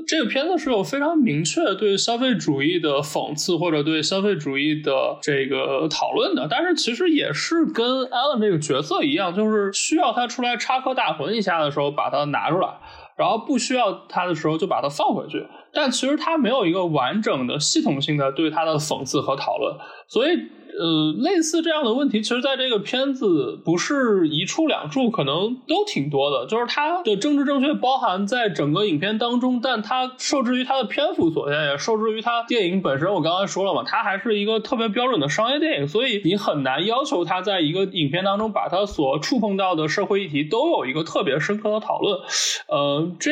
[0.07, 12.67] 这个片子是有非常明确对消费主义的讽刺或者对消费主义的这个讨论的，但是其实也是跟 Alan 这个角色一样，就是需要他出来插科打诨一下的时候把它拿出来，
[13.15, 15.45] 然后不需要他的时候就把它放回去。
[15.71, 19.75] 但其实他没有一个完整的系统性的对他的讽刺和讨论，
[20.07, 20.56] 所以。
[20.79, 26.45] 呃，类似这样的问题，其实在这个片子不是一处两处，可能都挺多的。
[26.45, 33.11] 就是它的政治正确包含在整个影片当中，但它受制于它的篇幅所限，也受制于它电影本身。
[33.11, 42.19] 我刚才说了嘛，它还是一个特别标准的商业电影，所以你很难要求它在一个影片当中把它所触碰到的社会议题都有一个特别深刻的讨论。
[42.67, 43.31] 呃，这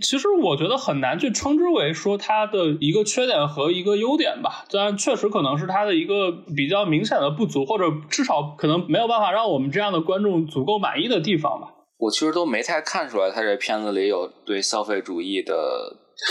[0.00, 4.64] 其实我觉得很难去称之为说它的一个缺点和一个优点吧。
[4.70, 6.75] 但确实可能是它的一个比较。
[6.76, 11.68] 比较明显的不足，或者至少可能没有办法让我们这样的观众足够满意的地方吧。
[11.96, 15.54] 我其实都没太看出来，他这片子里有对消费主义的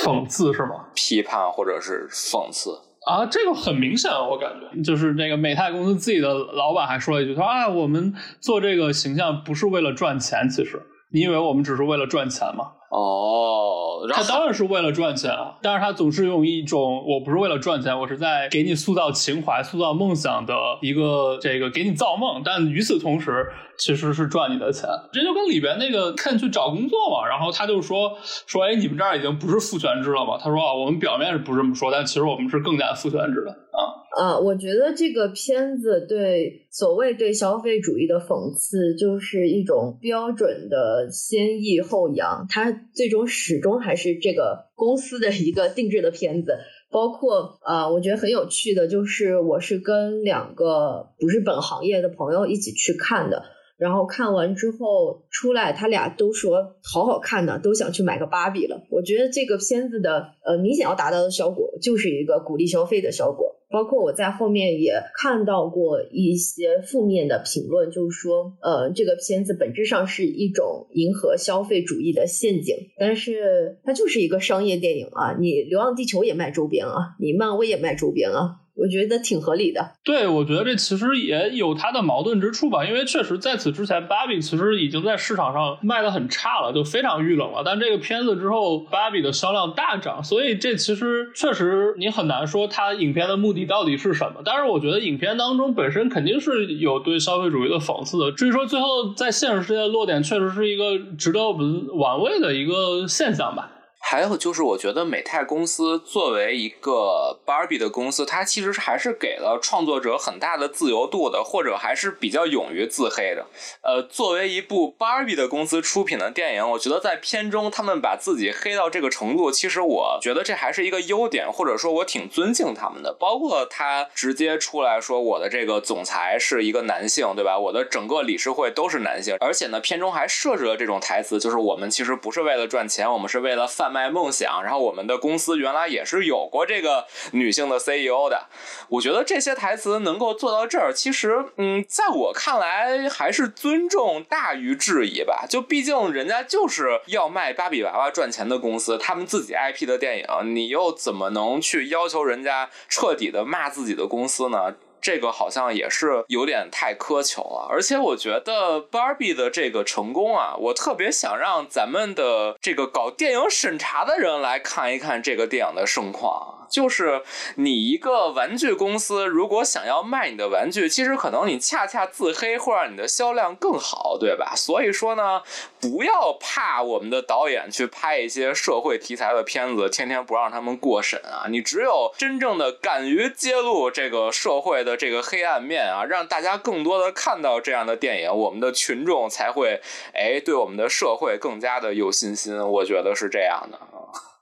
[0.03, 0.85] 讽刺是吗？
[0.93, 2.69] 批判或者是讽刺
[3.07, 10.79] 啊，这个很明显，我感觉就是那个美泰公司自己的老板还说了一句，他说啊，我们做这个形象不是为了赚钱，其实
[11.11, 12.65] 你以为我们只是为了赚钱吗？
[12.95, 15.57] 哦，他当然是为了赚钱啊！
[15.61, 22.41] 但是他总是用一种我不是为了赚钱，我是在给你塑造情怀、塑造梦想的一个这个给你造梦。
[22.45, 24.87] 但与此同时，其实是赚你的钱。
[25.11, 30.37] 这就跟里边那个 Ken 去找工作嘛，然后他就说说，哎，你们这儿已经不是父权制了嘛？
[30.41, 33.91] 他说啊，我们表面是不这么说，但其实我们是更加父权制的啊。
[34.17, 42.45] 啊，我觉得这个片子对所谓对消费主义的讽刺，就是一种标准的先抑后扬。
[42.49, 46.57] 它最终始终还是这个公司的一个定制的片子。
[46.89, 53.43] 包括啊，我觉得很有趣的就是，我是跟两个不是本行业的朋友一起去看的，
[53.75, 58.87] 然后看完之后出来，他俩都说好好看呢，都想去买个芭比了。
[58.89, 63.54] 我觉得这个片子的呃明显要达到的效果，就是一个鼓励消费的效果。
[63.69, 78.61] 包括我在后面也看到过一些负面的评论，就是说，呃，这个片子本质上是一种迎合消费主义的陷阱，但是它就是一个商业电影啊，你《流浪地球》也卖周边啊，你漫威也卖周边啊。
[78.75, 79.93] 我觉得挺合理的。
[80.03, 87.63] 对，我觉得这其实也有它的矛盾之处吧，因为确实在此之前，芭比其实已经在市场上卖的很差了，就非常遇冷了。
[87.65, 94.41] 但这个片子之后，芭比的销量大涨，所以这其实确实你很难说它影片的目的到底是什么。
[94.43, 98.31] 但是我觉得影片当中本身肯定是有对消费主义的讽刺的。
[98.33, 103.71] 至于说最后在现实世界的落点，确实是一个值得我们玩味的一个现象吧。
[104.07, 113.47] 还有就是，我觉得美泰公司作为一个 Barbie 的公司，它其实还是给了创作者很大的自由度的，或者还是比较勇于自黑的。
[113.81, 123.11] 呃，作为一部 Barbie 的公司出品的电影，我觉得在片中他们把自己黑到这个程度，其实我觉得这还是一个优点，或者说我挺尊敬他们的。
[123.19, 127.57] 包括他直接出来说我的这个总裁是一个男性，对吧？
[127.57, 133.94] 我的整个理事会都是男性，而且呢，片中还设置了这种台词，就是我们其实不是为了赚钱，我们是为了贩。
[133.95, 138.47] 卖梦想，然后我们的公司原来也是有过这个女性的 CEO 的。
[138.89, 145.45] 我觉得这些台词能够做到这儿，其实，嗯，在我看来还是尊重大于质疑吧。
[145.49, 154.75] 就毕竟人家就是要卖芭比娃娃赚钱的公司，他们自己 IP 的电影，你又怎么能去要求人家彻底的骂自己的公司呢？
[155.05, 166.64] 这个好像也是有点太苛求了，而且我觉得 Barbie 的这个成功啊，我特别想让咱们的这个搞电影审查的人来看一看这个电影的盛况。
[166.69, 167.21] 就是
[167.55, 174.53] 你一个玩具公司，如果想要卖你的玩具，其实可能你恰恰自黑会让你的销量更好，对吧？
[174.55, 175.41] 所以说呢，
[175.79, 181.47] 不要怕我们的导演去拍一些社会题材的片子，天天不让他们过审啊！
[181.49, 189.79] 你只有真正的敢于揭露这个社会的这个黑暗面啊，让大家更多的看到这样的电影，我们的群众才会
[190.13, 192.57] 哎对我们的社会更加的有信心。
[192.57, 193.79] 我觉得是这样的。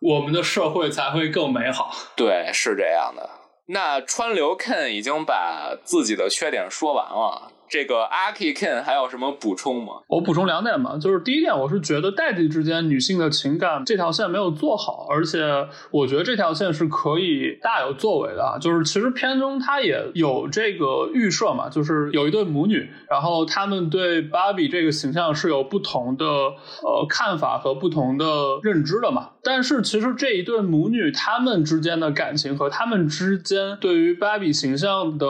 [0.03, 1.89] 我们的社会才会更美好。
[2.15, 3.29] 对，是这样的。
[3.67, 7.49] 那川流 Ken 已经把自己的缺点说完了。
[7.69, 9.93] 这个阿 K Ken 还有什么补充吗？
[10.07, 15.39] 我补充两点吧，就是第一点，我是觉得代际之间女性的情感这条线没有做好，而且
[15.89, 18.59] 我觉得这条线是可以大有作为的。
[18.61, 28.25] 就是其实片中它也有这个预设嘛，就是有一对母女，然后他们对芭比这个形象是有不同的呃看法和不同的
[28.61, 29.29] 认知的嘛。
[29.43, 35.27] 但是其实这一对母女他们之间的感情和他们之间对于芭比形象的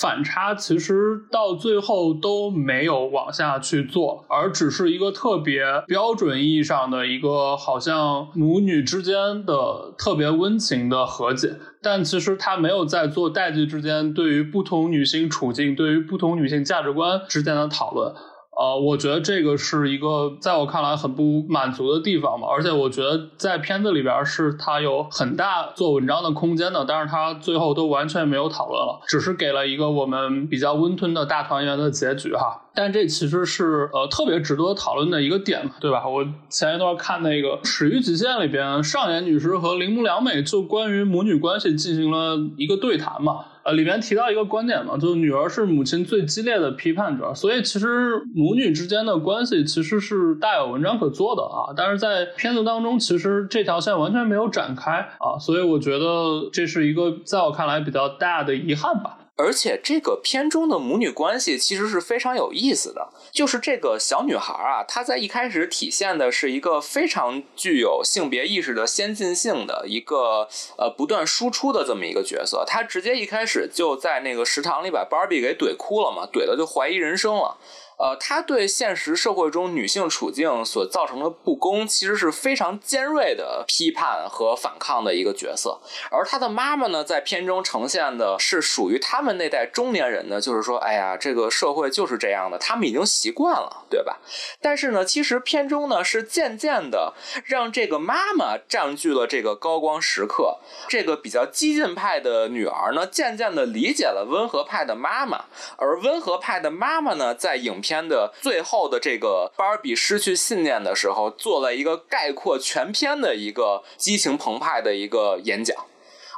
[0.00, 1.78] 反差，其实到最。
[1.88, 18.12] 后都没有往下去做，而只是一个特别标准意义上的一个好像母女之间的特别温情的和解，但其实他没有在做代际之间对于不同女性处境、对于不同女性价值观之间的讨论。
[18.58, 32.64] 呃，我觉得这个是一个在我看来很不满足的地方嘛，而且我觉得在片子里边是它有很大做文章的空间的，但是它最后都完全没有讨论了，只是给了一个我们比较温吞的大团圆的结局哈。
[32.74, 36.08] 但这其实是呃特别值得讨论的一个点嘛，对吧？
[36.08, 43.44] 我前一段看那个《始于极限》里边，上野女士和铃木良美就关于母女关系进行了一个对谈嘛。
[43.68, 51.74] 呃，里面提到一个观点嘛，就是女儿是母亲最激烈的批判者，所以其实母女之间的关系其实是大有文章可做的啊。
[51.76, 59.18] 但是在片子当中，其实这条线完全没有展开啊，所以我觉得这是一个在我看来比较大的遗憾吧。
[59.38, 77.56] 而且这个片中的母女关系其实是非常有意思的，就是这个小女孩啊，她在一开始体现的是一个非常具有性别意识的先进性的一个呃不断输出的这么一个角色，她直接一开始就在那个食堂里把芭比给怼哭了嘛，怼的就怀疑人生了。
[77.98, 85.80] 呃，他对现实社会中女性处境所造成的不公，其实是非常尖锐的批判和反抗的一个角色。
[86.08, 94.18] 而他的妈妈呢，在片中呈现的是属于他们那代中年人呢，就是说，哎呀，这个社会就是这样的，他们已经习惯了，对吧？
[94.62, 100.58] 但是呢，其实片中呢，是渐渐的让这个妈妈占据了这个高光时刻。
[100.86, 105.46] 这个比较激进派的女儿呢，渐渐的理解了温和派的妈妈，
[105.76, 107.87] 而温和派的妈妈呢，在影片。
[107.88, 115.74] 片的最后的这个芭比失去信念的时候，做了一个概括全片的一个激情澎湃的一个演讲。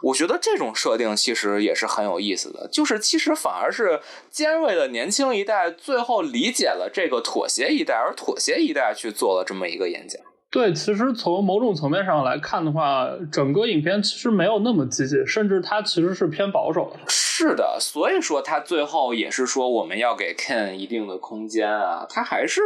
[0.03, 10.22] 我觉得这种设定其实也是很有意思的，就是其实反而是尖锐的年轻一代最后理解了这个妥协一代，而妥协一代去做了这么一个演讲。
[10.51, 16.98] 对，其实从某种层面上来看的话，整个影片其实没有那么激进，甚至它其实是偏保守的。
[17.09, 22.61] 是的，所以说他最后也是说我们要给 Ken 一定的空间啊，他还是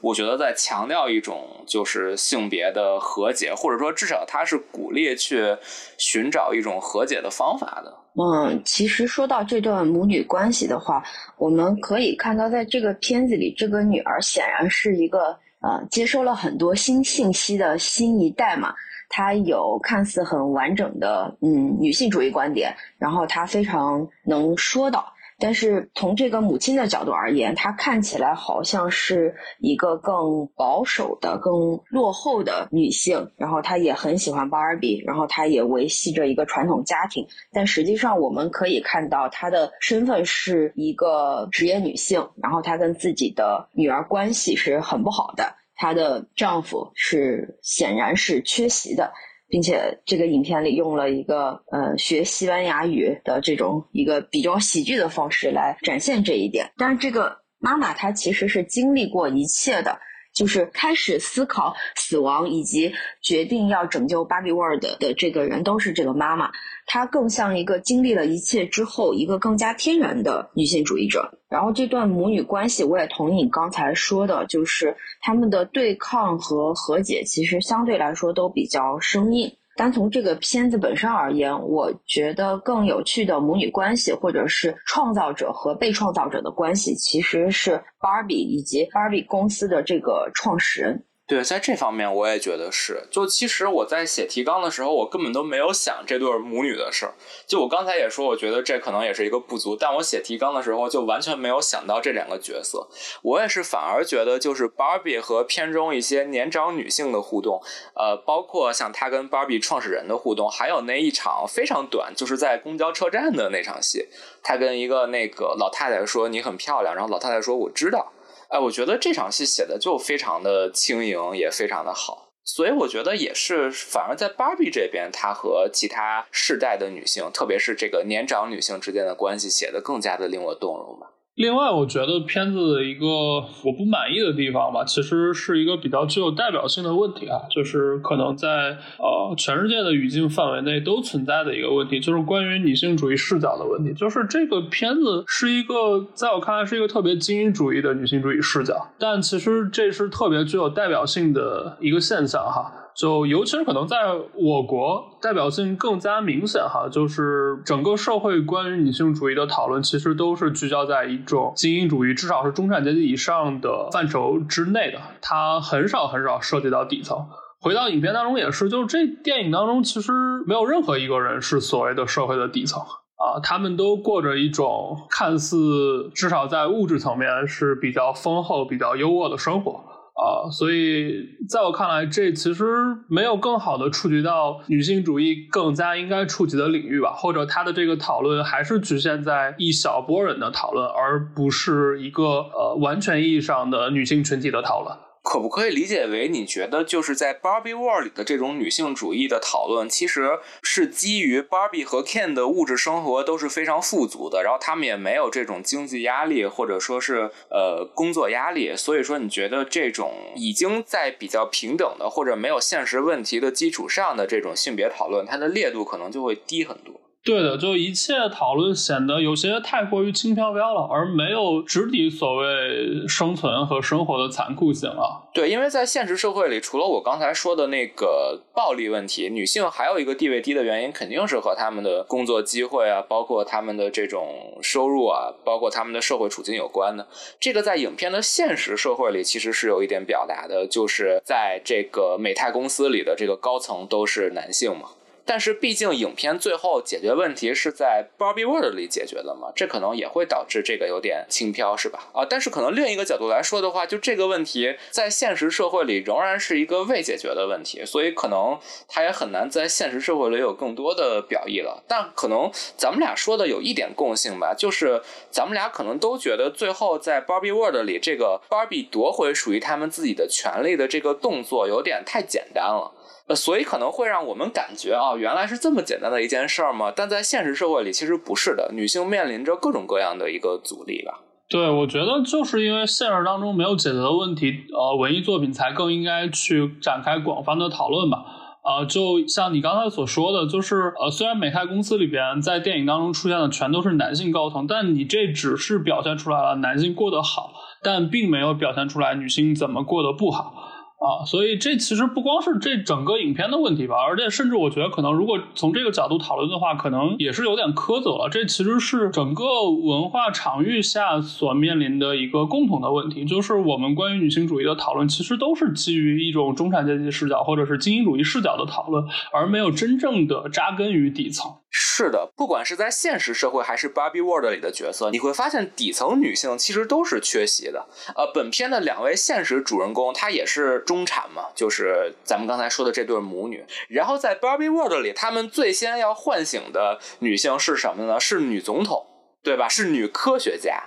[0.00, 5.56] 我觉得在强调一种就是性别的和解，或者说至少他是鼓励去
[5.96, 7.94] 寻找一种和解的方法的。
[8.20, 11.04] 嗯，其实说到这段母女关系的话，
[11.36, 15.38] 我们可以看到，在这个片子里，这个女儿显然是一个。
[15.60, 18.74] 呃，接收了很多新信息的新一代嘛，
[19.08, 33.30] 他有看似很完整的嗯女性主义观点，然后他非常能说到，但是从这个母亲的角度而言，她看起来好像是一个更保守的、更落后的女性。
[33.36, 37.26] 然后她也很喜欢芭比，然后她也维系着一个传统家庭。
[37.52, 45.54] 但实际上，我们可以看到她的身份是一个职业女性，然后她跟自己的女儿关系是很不好的。
[45.76, 49.12] 她的丈夫是显然是缺席的。
[49.48, 56.70] 并且这个影片里用了一个呃学西班牙语的这种一个比较喜剧的方式来展现这一点。
[56.76, 59.98] 但是这个妈妈她其实是经历过一切的。
[60.38, 66.52] 就是开始思考死亡以及决定要拯救芭比 world 的这个人，都是这个妈妈。
[66.86, 71.32] 她更像一个经历了一切之后，一个更加天然的女性主义者。
[71.48, 79.56] 然后这段母女关系，我也同意你刚才说的，就是他们的对抗和和解，其实相对来说都比较生硬。
[79.78, 91.04] 单从这个片子本身而言，我觉得更有趣的母女关系，或者是创造者和被创造者的关系，其实是 Barbie 以及 Barbie 公司的这个创始人。
[91.28, 93.06] 对，在这方面我也觉得是。
[93.10, 97.12] 就其实我在写提纲的时候，我根本都没有想这对母女的事儿。
[97.46, 99.76] 就我刚才也说，我觉得这可能也是一个不足。
[99.78, 102.88] 但我写提纲的时候，就完全没有想到这两个角色。
[103.20, 107.60] 我也是反而觉得，就是 Barbie 和片中一些年长女性的互动，
[107.94, 114.08] 呃，包括像她跟 Barbie 创始人的互动，还有那一场非常短，就是在公交车站的那场戏，
[114.42, 118.14] 她跟一个那个老太太说你很漂亮，然后老太太说我知道。
[118.48, 131.10] 哎，我觉得这场戏写的就非常的轻盈，也非常的好，所以我觉得也是，反而在芭比这边，她和其他世代的女性，特别是这个年长女性之间的关系，写的更加的令我动容吧。
[131.38, 143.94] 另外，我觉得片子的一个我不满意的地方吧，其实是一个比较具有代表性的问题啊，就是可能在呃全世界的语境范围内都存在的一个问题，就是关于女性主义视角的问题。
[143.94, 152.87] 就是这个片子是一个在我看来是一个特别精英主义的女性主义视角，但其实这是特别具有代表性的一个现象哈。
[152.98, 153.96] 就尤其是可能在
[154.34, 167.24] 我国代表性更加明显哈，就是整个社会关于女性主义的讨论，其实都是聚焦在一种精英主义，至少是中产阶级以上的范畴之内的，它很少很少涉及到底层。
[167.60, 170.12] 回到影片当中也是，就是这电影当中其实
[170.44, 179.84] 没有任何一个人是所谓的社会的底层啊，他们都过着一种看似至少在物质层面是比较丰厚、比较优渥的生活。
[180.18, 182.64] 啊，所以在我看来，这其实
[183.08, 195.07] 没有更好的触及到女性主义更加应该触及的领域吧，或者他的这个讨论还是局限在一小波人的讨论，而不是一个呃完全意义上的女性群体的讨论。
[195.28, 216.98] 可不可以理解为，你觉得就是在 Barbie World 里的这种女性主义的讨论，其实是基于 Barbie 和 Ken 的物质生活都是非常富足的，然后他们也没有这种经济压力或者说是呃工作压力，所以说你觉得这种已经在比较平等的或者没有现实问题的基础上的这种性别讨论，它的烈度可能就会低很多。
[217.28, 225.28] 对的，就一切讨论显得有些太过于轻飘飘了，而没有直抵所谓生存和生活的残酷性了。
[225.34, 237.06] 对，因为在现实社会里，除了我刚才说的那个暴力问题，女性还有一个地位低的原因，肯定是和他们的工作机会啊，包括他们的这种收入啊，包括他们的社会处境有关的。
[237.38, 244.88] 这个在影片的现实社会里，其实是有一点表达的，就是在这个美泰公司里的这个高层都是男性嘛。
[245.28, 252.08] 但是毕竟影片最后解决问题是在 Barbie World 里解决的嘛，这可能也会导致这个有点轻飘，是吧？
[252.14, 258.58] 啊，但是可能另一个角度来说的话，就这个问题在现实社会里仍然是一个未解决的问题，所以可能
[258.88, 261.84] 它也很难在现实社会里有更多的表意了。
[261.86, 272.94] 但可能咱们俩说的有一点共性吧，就是咱们俩可能都觉得最后在 Barbie World 里，这个 Barbie 夺回属于他们自己的权利的这个动作有点太简单了。
[273.28, 276.90] 呃，所以可能会让我们感觉啊，原来是这么简单的一件事儿吗？
[276.94, 278.70] 但在现实社会里，其实不是的。
[278.72, 281.20] 女性面临着各种各样的一个阻力吧。
[281.50, 288.18] 对，我觉得就是因为现实当中没有解决的问题，呃，文艺作品才更应该去展开广泛的讨论吧。
[288.64, 297.52] 呃，就像你刚才所说的，就是呃，虽然美泰公司里边在电影当中出现的全都是男性高层，但你这只是表现出来了男性过得好，
[297.82, 300.67] 但并没有表现出来女性怎么过得不好。
[300.98, 308.28] 啊，所以这其实不光是这整个影片的问题吧，而且甚至我觉得可能如果从这个角度讨论的话，可能也是有点苛责了。
[308.28, 321.52] 这其实是整个文化场域下所面临的一个共同的问题，就是我们关于女性主义的讨论，其实都是基于一种中产阶级视角或者是精英主义视角的讨论，而没有真正的扎根于底层。
[321.70, 327.86] 是的，不管是在现实社会还是 Barbie World 里的角色，你会发现底层女性其实都是缺席的。
[328.16, 333.66] 呃，本片的两位现实主人公，她也是中产嘛，就是咱们刚才说的这对母女。
[333.88, 338.18] 然后在 Barbie World 里，他们最先要唤醒的女性是什么呢？
[338.18, 339.06] 是女总统，
[339.42, 339.68] 对吧？
[339.68, 340.84] 是女科学家。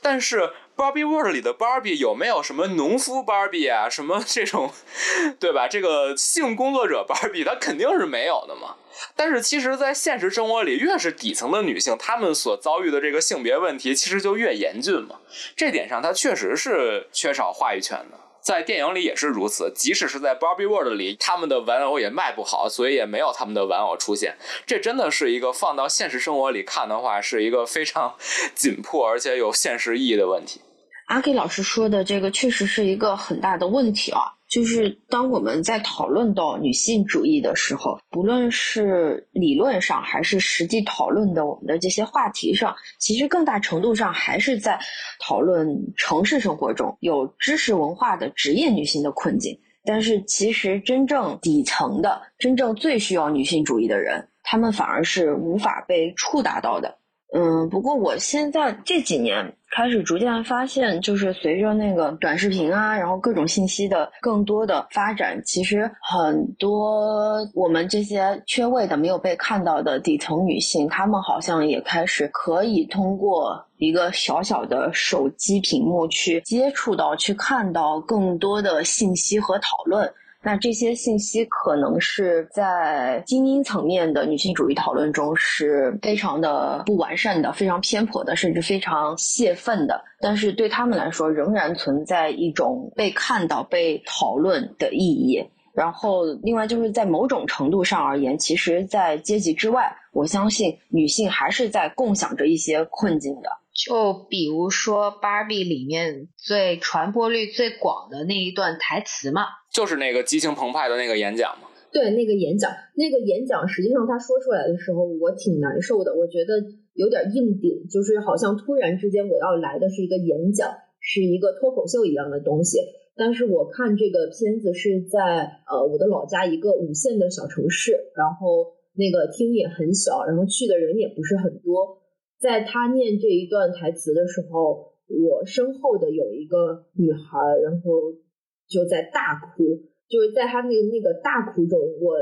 [0.00, 3.90] 但是 Barbie World 里的 Barbie 有没有什么农夫 Barbie 啊？
[3.90, 4.72] 什么这种，
[5.38, 5.68] 对吧？
[5.68, 8.76] 这个性工作者 Barbie，她肯定是没有的嘛。
[9.16, 15.16] 但是其实，在现实生活里，越是底层的女性，她们所遭遇的这个性别问题，其实就越严峻嘛。
[15.56, 18.20] 这点上，她确实是缺少话语权的。
[18.40, 24.36] 在电影里也是如此，即使是在 Barbie World 里，他们的玩偶也卖不好，所以也没有他们的玩偶出现。
[24.66, 28.14] 这真的是一个放到现实生活里看的话，是一个非常
[28.54, 30.60] 紧迫而且有现实意义的问题。
[31.06, 34.20] 阿 K 老师说的这个确实是一个很大的问题啊。
[34.48, 44.78] 就是当我们在讨论到女性主义的时候，不论是理论上还是实际讨论的我们的这些话题上，其实更大程度上还是在
[45.18, 45.66] 讨论
[45.96, 49.58] 城市生活中有知识文化的职业女性的困境。
[49.86, 56.96] 但是，其实真正底层的、真正最需要女性主义的人，他们反而是无法被触达到的。
[57.36, 80.14] 嗯，不过我现在这几年开始逐渐发现，就是随着那个短视频啊，然后各种信息的更多的发展，其实很多我们这些缺位的、没有被看到的底层女性，她们好像也开始可以通过一个小小的手机屏幕去接触到、去看到更多的信息和讨论。
[80.44, 90.04] 那这些信息可能是在精英层面的女性主义讨论中是非常的不完善的、非常偏颇的，甚至非常泄愤的。
[90.20, 95.42] 但是对他们来说，仍然存在一种被看到、被讨论的意义。
[95.72, 103.48] 然后，另外就是在某种程度上而言，其实，在阶级之外，我相信女性还是在共享着一些困境的。
[103.74, 109.46] 就比如说《芭比》里面最传播率最广的那一段台词嘛。
[109.74, 111.66] 就是那个激情澎湃的那个演讲嘛？
[111.90, 116.14] 对，那个演讲，那个演讲，实际上他说出来的时候，我挺难受的。
[116.14, 116.62] 我觉得
[116.94, 120.70] 有点硬顶，就是好像突然之间我要来的是一个演讲，
[121.00, 122.78] 是一个脱口秀一样的东西。
[123.16, 131.98] 但是我看这个片子是在呃我的老家一个五线的小城市，然后那个厅也很小，然后去的人也不是很多。
[132.38, 138.22] 在他念这一段台词的时候，我身后的有一个女孩，然后。
[138.66, 142.16] 就在大哭，就是在他那个那个大哭中，我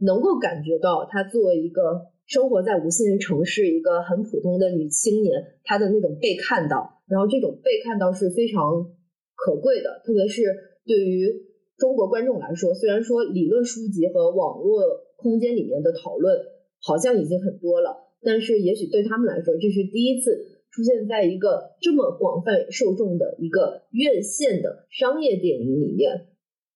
[0.00, 8.90] 能够感觉到她作为一个生活在无线城市、一个很普通的女青年，她的那种被看到，然后这种被看到是非常
[9.34, 10.42] 可贵的，特别是
[10.84, 14.82] 对于中国观众来说，虽然说理论书籍和网络
[15.16, 16.36] 空间里面的讨论
[16.80, 20.57] 好像已经很多了，但是也许对他们来说，这是第一次。
[20.70, 26.28] 出现在一个这么广泛受众的一个院线的商业电影里面，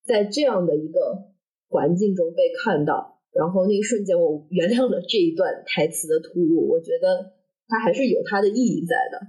[0.05, 1.33] 在这样的一个
[1.69, 7.33] 环境中被看到，然后那一瞬间我原谅了这一段台词的突兀，我觉得
[7.69, 9.27] 它还是有它的意义在的。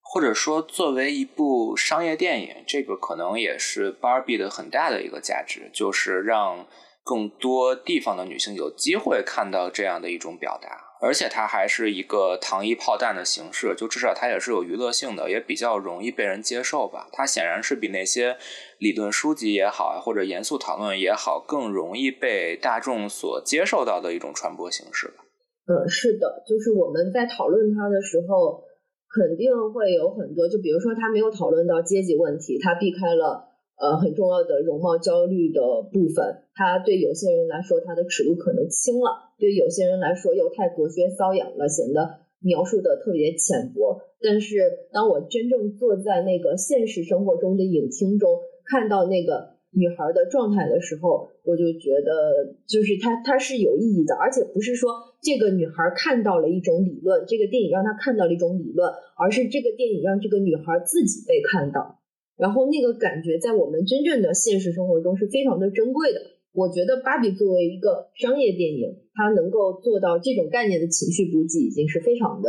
[0.00, 6.66] 或者说，作为一部商业电影，这个可能也是 Barbie 的很大的一个价值，就是让
[7.04, 10.87] 更多地方的女性有机会看到这样的一种表达。
[11.00, 17.08] 而且它还是一个糖衣炮弹的形式，就至少它也是有娱乐性的，也比较容易被人接受吧。
[17.12, 18.36] 它显然是比那些
[18.78, 25.24] 理论书籍也好，或者严肃讨论也好，更容易被大众所接受到的一种传播形式吧。
[25.66, 28.64] 嗯，是的，就是我们在讨论它的时候，
[29.08, 33.47] 肯定会有很多，就比如说他没有讨论到阶级问题，他避开了。
[33.80, 35.60] 呃，很重要的容貌焦虑的
[35.92, 44.00] 部分，它对有些人来说，它的尺度可能轻了；对有些人来说，又太隔靴搔痒了，显得描述的特别浅薄。
[44.20, 44.56] 但是，
[44.92, 48.28] 当我真正坐在那个现实生活中的影厅中，
[48.64, 54.90] 看到那个女孩的状态的时候，我就觉得，就是它它是有意义的，而且不是说
[55.22, 61.97] 这个女孩看到了一种理论，这个电影让她看到了一种理论，而是这个电影让这个女孩自己被看到。
[62.38, 66.20] 然后那个感觉在我们真正的现实生活中是非常的珍贵的。
[66.54, 72.48] 我觉得《芭比》作为一个商业电影，它能够做到这种概念的情绪补给，已经是非常的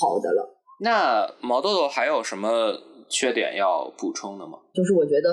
[0.00, 0.58] 好的了。
[0.80, 2.76] 那毛豆豆还有什么
[3.08, 4.58] 缺点要补充的吗？
[4.74, 5.32] 就是我觉得，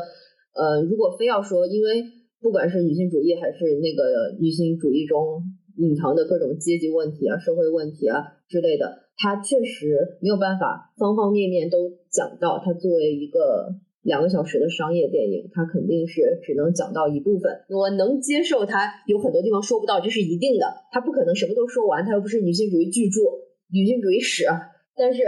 [0.53, 2.03] 呃，如果非要说，因为
[2.41, 5.43] 不管是女性主义还是那个女性主义中
[5.77, 12.61] 隐藏的各种阶级问题啊、社会问题啊之类的，它确实没有办法方方面面都讲到。
[12.63, 13.75] 它作为一个
[14.05, 17.65] 两个小时的商业电影，它肯定是只能讲到一部分。
[17.67, 20.65] 我能接受它有很多地方说不到，这是一定的。
[20.91, 23.19] 它不可能什么都说完，它又不是女性主义巨著、
[23.73, 24.45] 女性主义史。
[24.95, 25.23] 但是，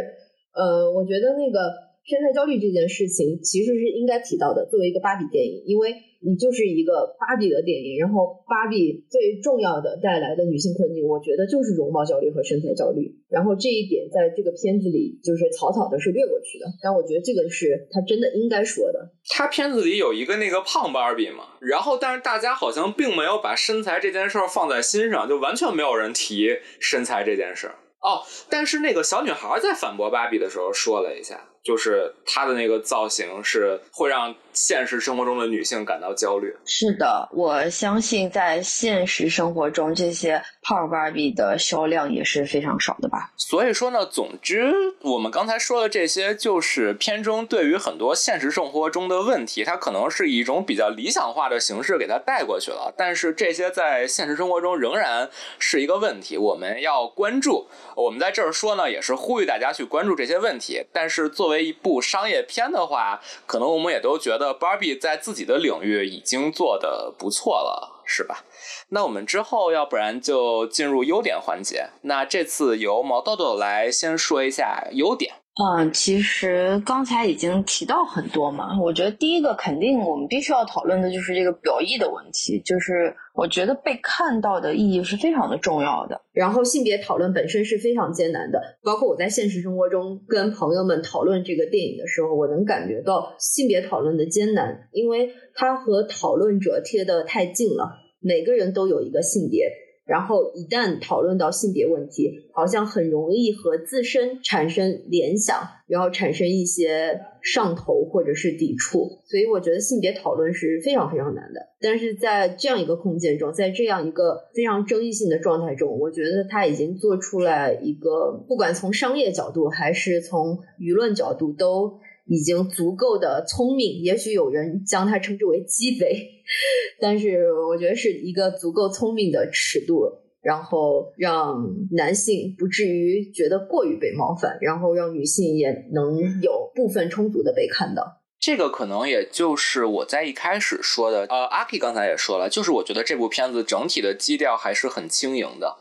[0.54, 1.87] 呃，我觉得那个。
[2.08, 5.92] 身材焦虑这件事情其实是应该提到的，作为一个芭比电影，因为
[6.24, 19.12] 你就是一个芭比的电影，然后芭比最重要的带来的女性困境，我觉得就是容貌焦虑和身材焦虑，然后这一点在这个片子里就是草草的是略过去的，但我觉得这个是他真的应该说的。
[19.28, 27.76] 他片子里有一个那个胖芭比嘛，然后但是大家好像并没有把身材这件事儿放在心上，就完全没有人提身材这件事儿。
[28.00, 31.50] 哦，但是那个小女孩在反驳芭比的时候说了一下。
[31.68, 36.52] 就是它的那个造型是会让现实生活中的女性感到焦虑。
[36.66, 43.32] 是的，我相信在现实生活中，这些胖芭比的销量也是非常少的吧。
[43.38, 52.92] 所以说呢，总之我们刚才说的这些，就是片中对于很多现实生活中的问题，它可能是以一种比较理想化的形式给它带过去了。
[52.98, 55.30] 但是这些在现实生活中仍然
[55.60, 57.68] 是一个问题，我们要关注。
[57.96, 60.84] 我们在这儿说呢，也是呼吁大家去关注这些问题。
[60.92, 68.44] 但是作为一部商业片的话，可能我们也都觉得 Barbie 在自己的领域已经做的不错了，是吧？
[68.90, 71.90] 那我们之后要不然就进入优点环节。
[72.04, 75.36] 那这次由毛豆豆来先说一下优点。
[75.60, 78.80] 嗯，其实刚才已经提到很多嘛。
[78.80, 86.22] 我觉得第一个肯定我们必须要讨论的就是这个表意的问题，就是我觉得被看到的意义是非常的重要的。
[86.32, 99.72] 然后性别讨论本身是非常艰难的，包括我在现实生活中跟朋友们讨论这个电影的时候，我能感觉到性别讨论的艰难，因为它和讨论者贴得太近了，每个人都有一个性别。
[100.08, 109.20] 然后一旦讨论到性别问题，好像很容易和自身产生联想，然后产生一些上头或者是抵触。
[109.26, 111.60] 所以我觉得性别讨论是非常非常难的。
[111.80, 124.02] 但是在这样一个空间中，在这样一个非常争议性的状态中，我觉得他已经做出来一个，不管从商业角度还是从舆论角度，都已经足够的聪明。
[124.02, 126.30] 也许有人将它称之为鸡贼。
[127.02, 130.06] 但是我觉得是一个足够聪明的尺度，
[130.42, 131.62] 然后让
[131.92, 138.22] 男性不至于觉得过于被冒犯，然后让女性也能有部分充足的被看到。
[138.40, 145.76] 这个可能也就是我在一开始说的，呃，阿 K 刚才也说了，就是我觉得这部片子整体的基调还是很轻盈的。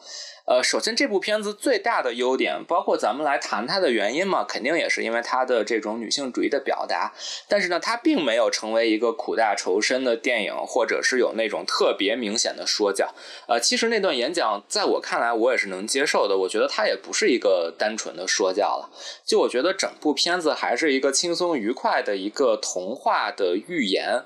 [0.46, 7.12] 呃，首先这部片子最大的优点，包括咱们来谈它的原因嘛，肯定也是因为它的这种女性主义的表达。
[7.48, 13.12] 但是呢，它并没有成为一个苦大仇深的电影，或者是有那种特别明显的说教。
[13.48, 16.38] 呃，其实那段演讲在我看来，我也是能接受的。
[16.38, 18.88] 我觉得它也不是一个单纯的说教了。
[19.24, 24.22] 就我觉得整部片子还是一个轻松愉快的一个童话的寓言。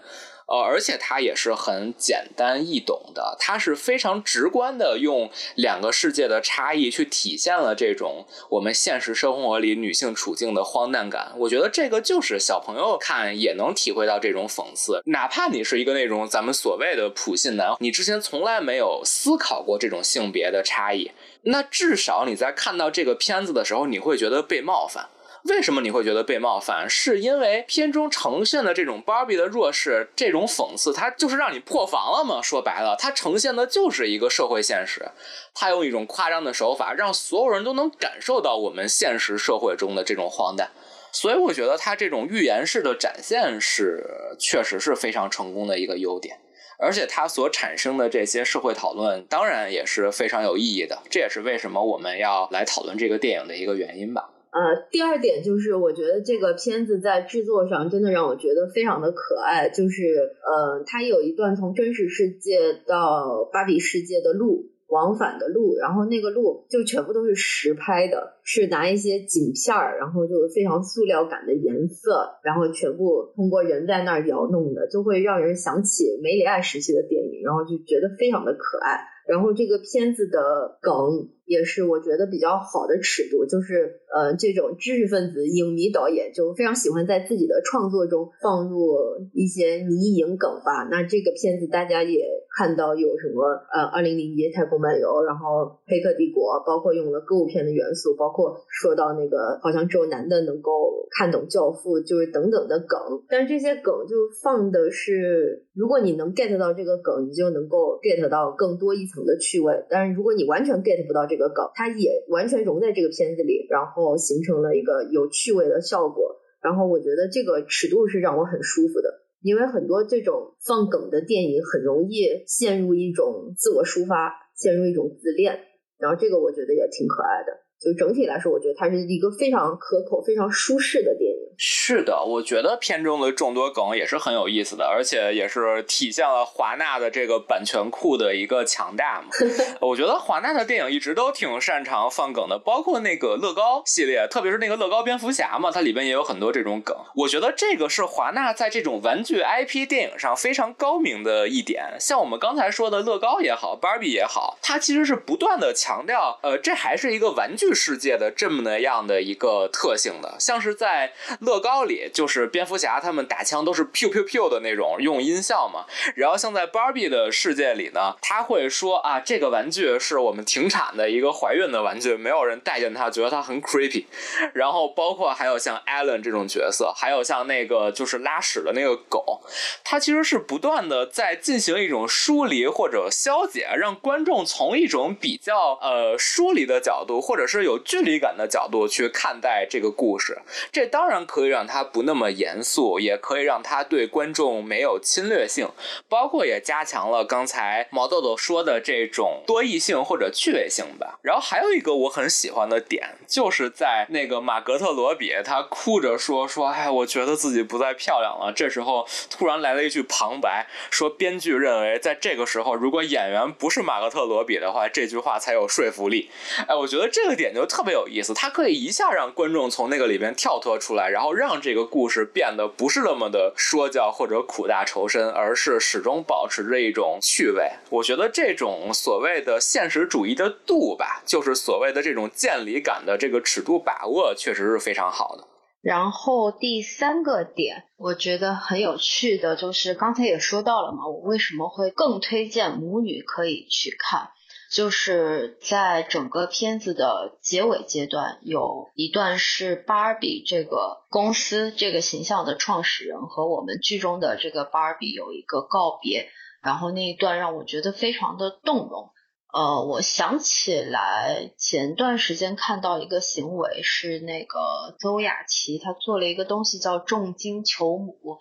[0.51, 11.33] 呃，而且它也是很简单易懂的，它是非常直观的用两个世界的差异去体现了这种我们现实生活里女性处境的荒诞感。
[11.37, 25.09] 我觉得这个就是小朋友看也能体会到这种讽刺，哪怕你是一个那种咱们所谓的普信男，你之前从来没有思考过这种性别的差异，那至少你在看到这个片子的时候，你会觉得被冒犯。
[25.45, 26.89] 为什么你会觉得被冒犯？
[26.89, 32.43] 是因为片中呈现的这种芭比的弱势，这种讽刺，它就是让你破防了吗？
[32.43, 35.11] 说白了，它呈现的就是一个社会现实，
[35.55, 40.71] 它用一种夸张的手法，让所有人都能感受到我们现实社会中的这种荒诞。
[41.11, 46.39] 所以，我觉得它这种寓言式的展现是确实是非常成功的一个优点，
[46.79, 50.99] 而且它所产生的这些社会讨论，当然也是非常有意义的。
[51.11, 54.29] 这也是为什么我们要来讨论这个电影的一个原因吧。
[54.53, 59.69] 呃，第二点就是，我觉得这个片子在制作上真的让我觉得非常的可爱。
[59.69, 60.03] 就是，
[60.43, 78.99] 呃，它有一段从真实世界到芭比世界的路，往返的路，然后那个路就全部都是实拍的，是拿一些景片儿，然后就是非常塑料感的颜色，然后全部通过人在那儿摇弄的，就会让人想起梅里爱时期的电影，然后就觉得非常的可爱。
[79.29, 81.29] 然后这个片子的梗。
[81.51, 88.95] 也是我觉得比较好的尺度，就是呃，这种知识分子影迷导演就非常喜欢在自己的创作中放入
[89.35, 90.87] 一些迷影梗吧。
[90.89, 92.23] 那这个片子大家也
[92.57, 93.43] 看到有什么
[93.75, 100.71] 呃，二零零一太空漫游，然后黑客帝国，包括用了歌舞片的元素，包括说到那个好像只有男的能够
[101.19, 103.27] 看懂教父，就是等等的梗。
[103.29, 109.75] 但是这些梗就放的是，如果你能 get 到这个梗，你就能够 get 到更多一层的趣味。
[109.91, 116.37] 但是如果你完全 get 不到这，梗，它也完全融在这个片子里，然后形成了一个有趣味的效果。
[116.61, 125.59] 然后我觉得这个尺度是让我很舒服的，因为很多这种放梗的电影很容易陷入一种自我抒发，陷入一种自恋，
[125.99, 127.70] 然后这个我觉得也挺可爱的。
[127.81, 131.37] 就整体来说，我觉得它是一个非常可口、非常舒适的电影。
[131.63, 139.29] 是的，我觉得片中的众多梗也是很有意思的，而且也是体现了华纳的这个版权库的一个强大嘛。
[139.81, 146.97] 我觉得华纳的电影一直都挺擅长放梗的，包括那个乐高系列，特别是那个乐高蝙蝠侠嘛，它里边也有很多这种梗。
[147.15, 151.97] 我觉得这个是华纳在这种玩具 IP 电影上非常高明的一点。
[151.99, 161.13] 像我们刚才说的乐高也好，芭比也好，它其实是不断的强调，呃，这还是一个玩具世界的这么那样的一个特性的，像是在。
[161.41, 174.05] 乐高里就是蝙蝠侠他们打枪都是 pew pew pew 的那种用音效嘛，然后像在 Barbie 的世界里呢，他会说啊，这个玩具是我们停产的一个怀孕的玩具，没有人待见它，觉得它很 creepy。
[174.53, 179.43] 然后包括还有像 Alan 这种角色，还有像那个就是拉屎的那个狗，
[179.85, 190.39] 它其实是不断的在进行一种疏离或者消解，让观众从一种比较呃疏离的角度，或者是有距离感的角度去看待这个故事。
[190.71, 191.41] 这当然可。
[191.41, 195.71] 以让它不那么严肃，也可以让它对观众没有侵略性，
[196.07, 201.19] 包括也加强了刚才毛豆豆说的这种多异性或者趣味性吧。
[201.23, 208.53] 然后还有一个我很喜欢的点，就是在那个马格特罗比，他哭着说说，哎，我觉得自己不再漂亮了。
[208.55, 216.31] 这时候突然来了一句旁白，说编剧认为在这个时候，如果演员不是马格特罗比的话，这句话才有说服力。
[216.69, 221.31] 哎，我觉得这个点就特别有意思，它可以一下让观众从那个里边跳脱出来，然后。
[221.41, 227.71] 让这个故事变得不是那么的说教或者苦大仇深，而是始终保持着一种趣味。
[227.89, 235.45] 我觉得这种所谓的现实主义的度吧，就是所谓的这种见离感的这个尺度把握，确实是非常好的。
[235.81, 244.29] 然后第三个点，我觉得很有趣的就是刚才也说到了嘛，我为什么会更推荐母女可以去看。
[244.71, 256.29] 就是在整个片子的结尾阶段，有一段是芭比这个公司这个形象的创始人和我们剧中的这个芭比有一个告别，
[256.63, 259.11] 然后那一段让我觉得非常的动容。
[259.53, 268.39] 呃，我想起来前段时间看到一个行为是那个邹雅琪，她做了一个东西叫重金求母，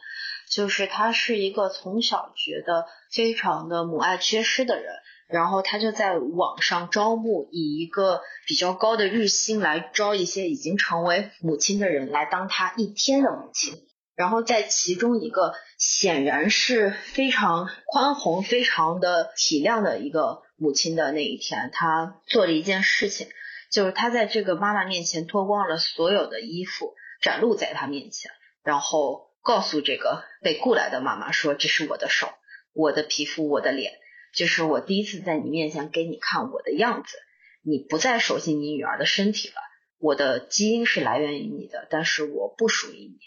[0.52, 4.94] 就是她是一个从小觉得非常的母爱缺失的人。
[5.30, 13.86] 然后他就在网上招募，以一个比较高的日薪来招一些已经成为母亲的人来当他一天的母亲。
[14.16, 23.28] 然后在其中一个显然是非常宽宏、非常的体谅的一个母亲的那一天，他做了一件事情，
[23.72, 28.32] 就是他在这个妈妈面前脱光了所有的衣服，展露在她面前，
[28.64, 32.28] 然后告诉这个被雇来的妈妈说：“这是我的手，
[32.74, 33.94] 我的皮肤，我的脸。”
[34.34, 37.18] 就是我第一次在你面前给你看我的样子，
[37.64, 39.56] 你不再熟悉你女儿的身体了。
[39.98, 43.18] 我的基因是来源于你的，但是我不属于你。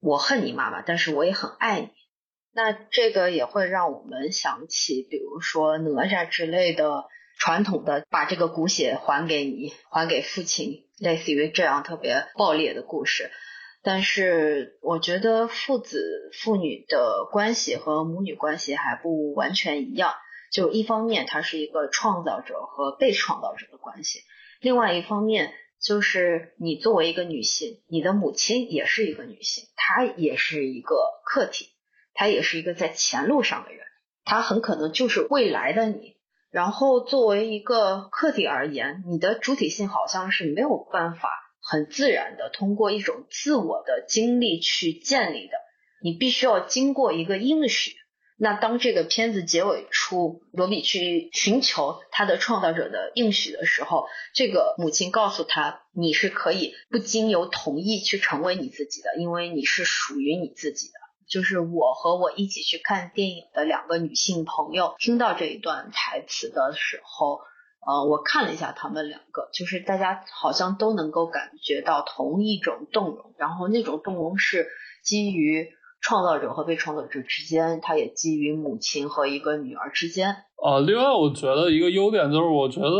[0.00, 1.88] 我恨你妈妈，但是我也很爱你。
[2.52, 7.04] 那这个也会让我们想起，比如说哪吒之类的
[7.38, 13.30] 传统的把这个骨血还给你，还给父亲，类似于这样特别暴烈的故事。
[13.82, 20.14] 但是我觉得父子父女的关系和母女关系还不完全一样。
[20.50, 24.20] 就一方面，它是一个创造者和被创造者的关系；
[24.60, 31.68] 另外一方面，就是你作为一个女性，你的母亲也是一个女性，她也是一个客体，
[32.14, 33.80] 她也是一个在前路上的人，
[34.24, 36.16] 她很可能就是未来的你。
[36.50, 41.28] 然后作为一个客体而言，你的主体性好像是没有办法
[41.62, 45.52] 很自然的通过一种自我的经历去建立的，
[46.02, 47.92] 你必须要经过一个应许。
[48.42, 60.94] 那当这个片子结尾处，罗比去寻求他的创造者的应许的时候，这个母亲告诉他：“你是可以不经由同意去成为你自己的，因为你是属于你自己的。”
[61.28, 67.40] 就是我和我一起去看电影的两个女性朋友听到这一段台词的时候，
[67.86, 74.66] 呃，我看了一下他们两个，就是大家好像都能够感觉到同一种动容，然后那种动容是
[75.04, 75.68] 基于。
[76.00, 80.44] 创造者和被创造者之间，它也基于母亲和一个女儿之间。
[80.62, 82.90] 呃，另外我觉得一个优点就是，我觉得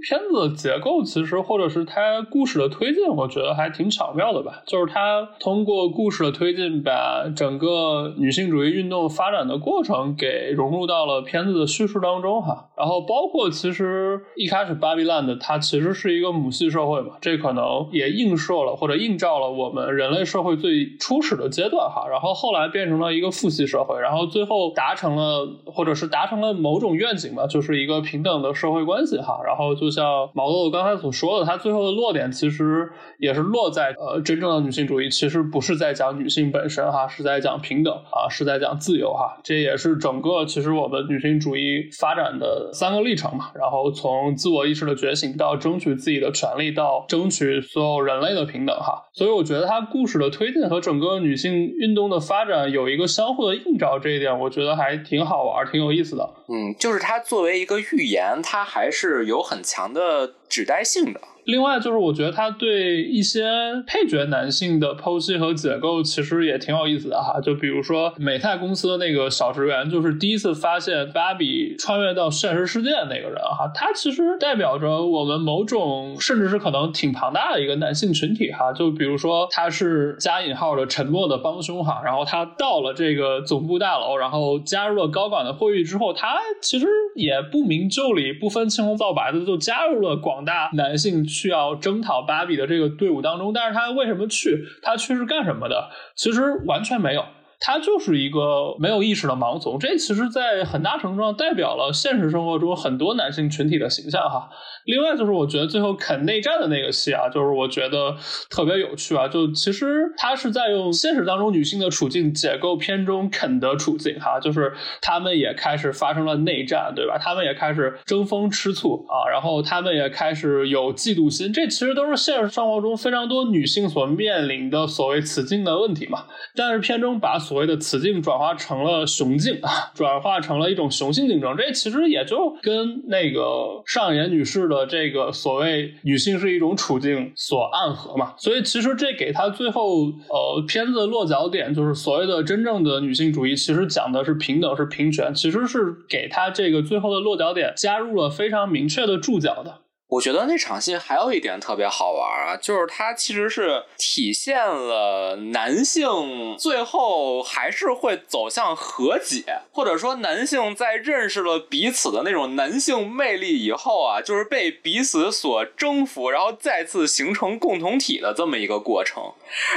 [0.00, 4.62] 片子的结构其实或者是它故事的推进，我觉得还挺巧妙的吧。
[4.68, 12.68] 就是它通过故事的推进，把整个女性主义运动发展的过程给融入到了片子的叙事当中哈。
[12.76, 22.06] 然后包括其实一开始巴比伦的它其实是一个母系社会嘛，这可能也映射了或者映照了我们人类社会最初始的阶段哈。
[22.08, 26.75] 然后后来变成了一个父系社会，然后最后达成了或者是达成了某。
[26.76, 29.40] 某种愿景吧，就是一个平等的社会关系哈。
[29.46, 32.86] 然后就像毛豆豆刚才所说的，他最后的落点其实
[33.18, 39.40] 也是落在呃，真正的女性主义其实不是在讲女性本身哈，是在讲平等啊，是在讲自由哈。
[39.42, 43.46] 这也是整个其实我们女性主义发展的三个历程嘛。
[43.54, 49.04] 然后从自我意识的觉醒到争取自己的权利，到争取所有人类的平等哈。
[49.14, 56.28] 所以我觉得它故事的推进和整个女性运动的发展有一个相互的映照，这一点我觉得还挺好玩，挺有意思的。
[56.48, 56.74] 嗯。
[56.78, 61.20] 就是它作为一个预言，它还是有很强的指代性的。
[61.46, 63.44] 另外就是，我觉得他对一些
[63.86, 67.40] 配角男性的剖析和解构，其实也挺有意思的哈。
[67.40, 78.72] 就比如说美泰公司的那个小职员，就是第一次发现芭比穿越到现实世界的那个人哈，他其实代表着我们某种，甚至是可能挺庞大的一个男性群体哈。
[78.72, 91.24] 就比如说他是加引号的沉默的帮凶哈，然后他到了这个总部大楼，然后加入了高管的会议之后，他其实也不明就里、不分青红皂白的就加入了广大男性。
[91.36, 94.64] 需要征讨巴比的这个队伍当中，但是他为什么去？
[94.82, 95.90] 他去是干什么的？
[96.14, 97.26] 其实完全没有，
[97.60, 99.78] 他就是一个没有意识的盲从。
[99.78, 104.48] 这其实，在很大程度上代表了现实生活中很多男性群体的形象哈。
[104.84, 108.14] 另外就是，我觉得最后肯内战的那个戏啊，就是我觉得
[108.48, 109.26] 特别有趣啊。
[109.26, 117.18] 就其实他是在用现实当中女性的处境解构片中肯的处境哈，就是他们也开始发生了内战，对吧？
[117.18, 126.26] 他们也开始争风吃醋啊，然后他们也开始有嫉妒心，这其实都是现实生活中非常多女性所面临的所谓雌竞的问题嘛。
[126.54, 134.86] 但是片中把所谓的雌竞转化成了雄竞啊，转化成了一种雄性竞争，这其实也就跟那个上野女士的。
[134.88, 149.80] 这个所谓女性是一种处境所暗合嘛，所以其实这给他最后呃片子的落脚点就是所谓的真正的女性主义，其实讲的是平等是平权，其实是给他这个最后的落脚点加入了非常明确的注脚的。
[150.08, 159.42] 我觉得那场戏还有一点特别好玩啊，就是它其实是体现了男性最后还是会走向和解，
[159.72, 169.32] 或者说男性在认识了彼此的那种男性魅力以后啊，就是被彼此所征服，然后再次形成共同体的这么一个过程。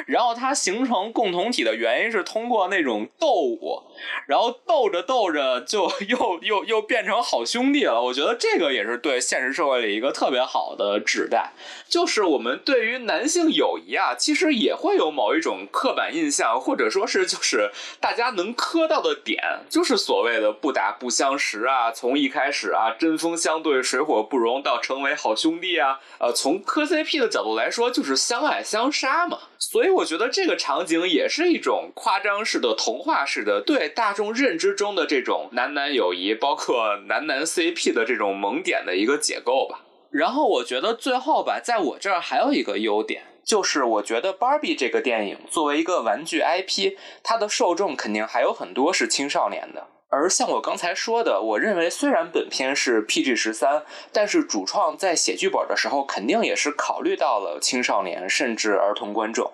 [0.05, 3.81] 然后它形成共同体的原因是通过那种斗舞，
[4.27, 7.99] 然后斗着斗着就 又又又变成好兄弟了。
[7.99, 11.53] 我觉得这个也是对现实社会里一个特别好的指代，
[11.87, 29.39] 就是我们对于男性友谊啊，其实也会有某一种刻板印象，或者说是就是大家能磕到的点，就是所谓的不打不相识啊，从一开始啊针锋相对、水火不容到成为好兄弟啊，呃，从磕 CP 的角度来说，就是相爱相杀嘛。
[29.57, 39.85] 所以我觉得这个场景也是一种夸张式的、童话式的对大众认知中的这种男男友谊，包括男男 CP 的这种萌点的一个解构吧。
[40.11, 49.87] 然后我觉得最后吧，在我这儿还有一个优点，就是我觉得 Barbie 这个电影作为一个玩具 IP，它的受众肯定还有很多是青少年的。
[50.11, 59.51] 而像我刚才说的，我认为虽然本片是 PG 十三，但是主创在写剧本的时候肯定也是考虑到了青少年甚至儿童观众。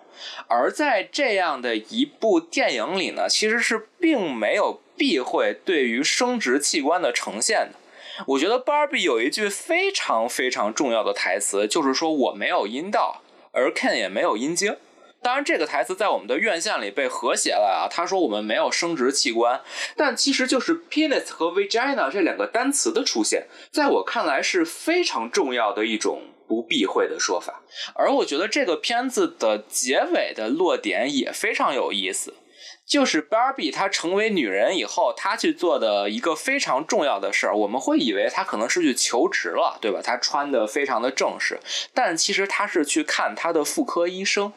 [0.48, 7.80] 而在这样的一部电影里呢，其实是并没有避讳对于生殖器官的呈现的。
[8.28, 14.76] 我觉得 Barbie 有一句非常非常重要的台词，就是说我没有阴道，而 Ken 也没有阴茎。
[15.22, 17.90] 当然，这个台词在我们的院线里被和谐了啊。
[17.90, 19.60] 他说我们没有生殖器官，
[19.96, 27.64] 但其实就是 penis 和 vagina 这两个单词的出现，在我看来是非常重要的一种不避讳的说法。
[27.96, 32.36] 而我觉得这个片子的结尾的落点也非常有意思。
[32.86, 37.56] 就是 Barbie 她成为女人以后，她去做的一个非常重要的事儿。
[37.56, 40.02] 我们会以为她可能是去求职了，对吧？
[40.04, 41.60] 她穿的非常的正式，
[41.94, 44.54] 但其实她是去看她的妇科医生。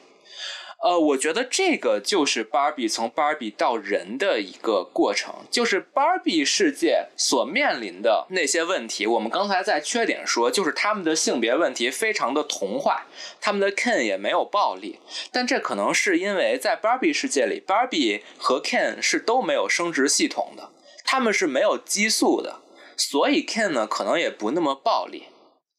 [0.81, 9.05] 呃，我觉得这个就是芭比从芭比到人的一个过程，就是芭比世界所面临的那些问题。
[9.05, 13.07] 我们刚才在缺点说，就是他们的性别问题非常的童话，
[13.41, 15.01] 他们的 Ken 也没有暴力，
[15.33, 20.71] 但这可能是因为在芭比世界里，芭比和 Ken 是都没有生殖系统的，
[21.05, 22.61] 他们是没有激素的。
[22.97, 25.25] 所以 Ken 呢可能也不那么暴力，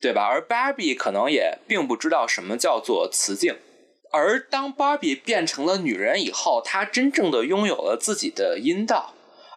[0.01, 0.25] 对吧？
[0.25, 3.55] 而 Barbie 可能也并不知道什么叫做雌竞。
[4.11, 9.13] 而当芭比变成了女人以后，她真正的拥有了自己的阴道，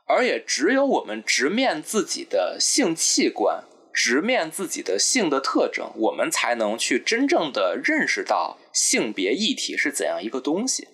[0.06, 10.88] 而也只有我们直面自己的性器官，直面自己的性的特征，我们才能去真正的认识到性别议题是怎样一个东西。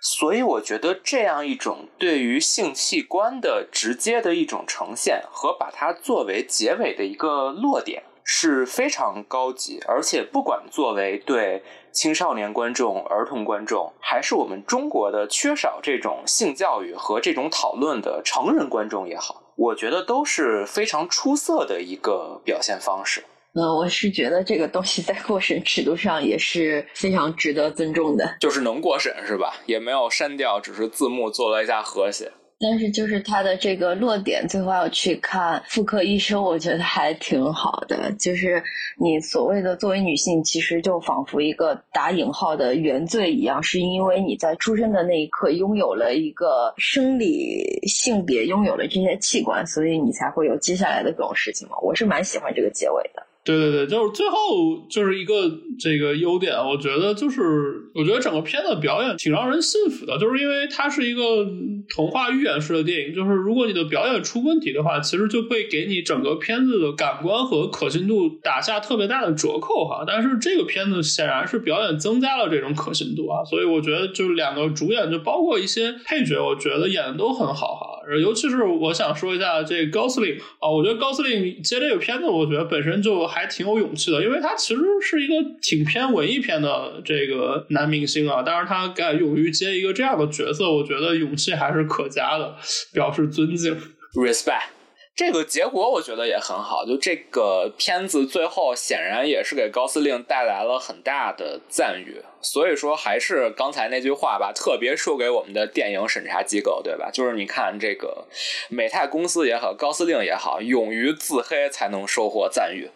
[0.00, 8.04] 所以，我觉得这样一种对于性器官的直接的一种呈现，和把它作为结尾的一个落点。
[8.24, 11.60] 是非常高级，而且不管作为对
[11.92, 23.22] 青少年观众、儿童观众，还是我们中国的缺少这种性教育和这种讨论的成人观众也好，我觉得都是非常出色的一个表现方式。
[23.54, 29.52] 呃，我是觉得这个东西在过审尺度上也是非常值得尊重的，就是能过审是吧？
[29.66, 32.32] 也没有删掉，只是字幕做了一下和谐。
[32.62, 38.12] 但是就是它的这个落点，最后要去看妇科医生，我觉得还挺好的。
[38.12, 38.62] 就是
[38.96, 51.76] 你所谓的作为女性，其实就仿佛一个打引号的原罪一样，是因为你在出生的那一刻拥有了一个生理性别，拥有了这些器官，所以你才会有接下来的这种事情嘛。
[51.82, 53.21] 我是蛮喜欢这个结尾的。
[53.44, 61.44] 对对对，就是最后就是一个这个优点，我觉得就是我觉得整个片的表演挺让人信服的，就是因为它是一个
[61.88, 70.04] 童话寓言式的电影，就是如果你的表演出问题的话，其实就会给你整个片子的感官和可信度打下特别大的折扣哈。
[70.06, 77.91] 但是这个片子显然是表演增加了这种可信度啊，所以我觉得就是两个主演，就包括一些配角，我觉得演的都很好哈。
[78.20, 83.22] 尤其是我想说一下这高司令啊，我觉得高司令接这个片子，我觉得本身就。
[83.32, 92.56] 还挺有勇气的，因为他其实是一个挺偏文艺片的这个男明星啊，但是他敢勇于接一个这样的角色，我觉得勇气还是可嘉的，
[92.92, 93.74] 表示尊敬
[94.14, 94.81] ，respect。
[95.14, 107.10] 这个结果我觉得也很好，就这个片子最后显然也是给高司令带来了很大的赞誉，所以说还是刚才那句话吧，特别说给我们的电影审查机构，对吧？
[107.12, 108.26] 就是你看这个
[108.70, 112.90] 美泰公司也好，高司令也好，勇于自黑才能收获赞誉。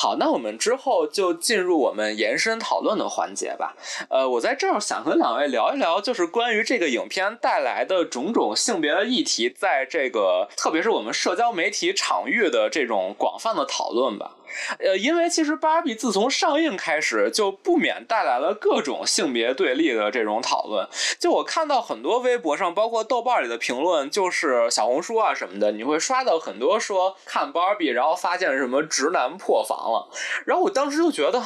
[0.00, 3.74] 好，那我们之后就进入我们延伸讨论的环节吧。
[4.08, 14.36] 呃，我在这儿想跟两位聊一聊，就是关于这个影片带来的种种性别的议题，在这个特别是我们社交媒体场域的这种广泛的讨论吧。
[14.78, 20.86] 呃，因为其实芭比自从上映开始，就不免带来了各种性别对立的这种讨论。
[21.18, 30.08] 就我看到很多微博上，包括豆瓣里的评论，就是小红书啊什么的，你会刷到很多说看芭比，然后发现什么直男破防了。
[30.44, 31.42] 然后我当时就觉得，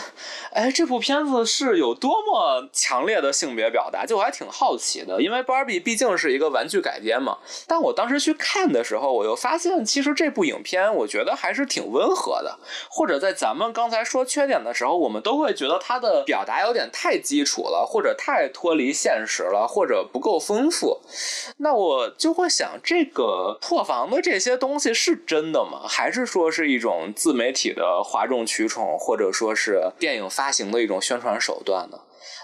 [0.53, 4.05] 哎，这部片子是有多么强烈的性别表达？
[4.07, 7.39] 就我还挺好奇的，因为芭比毕竟是一个玩具改编嘛。
[7.67, 12.59] 但我当时去看的时候，我又发现，其实这部影片我觉得还是挺温和的。
[12.95, 21.01] 或者在咱们刚才说缺点的时候，我们都会觉得它的表达有点太基础了，或者太脱离现实了，或者不够丰富。
[21.57, 25.89] 那我就会想，这个破防的这些东西是真的吗？
[25.89, 31.99] 还是说是一种自媒体的哗众取宠，或者说是电影发行的一种宣传手段呢？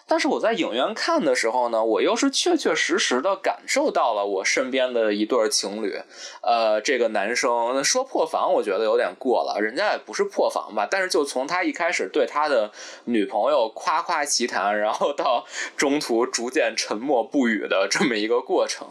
[0.08, 6.00] 但是我在影院看的时候呢，我又是确确实实的感受到了我身边的一对情侣，
[6.42, 12.72] 呃，这个男生说破防，我觉得有点过了，人家也不是破防吧，但是就从他一开始对他的
[13.04, 15.44] 女朋友夸夸其谈，然后到
[15.76, 18.88] 中途逐渐沉默不语的这么一个过程，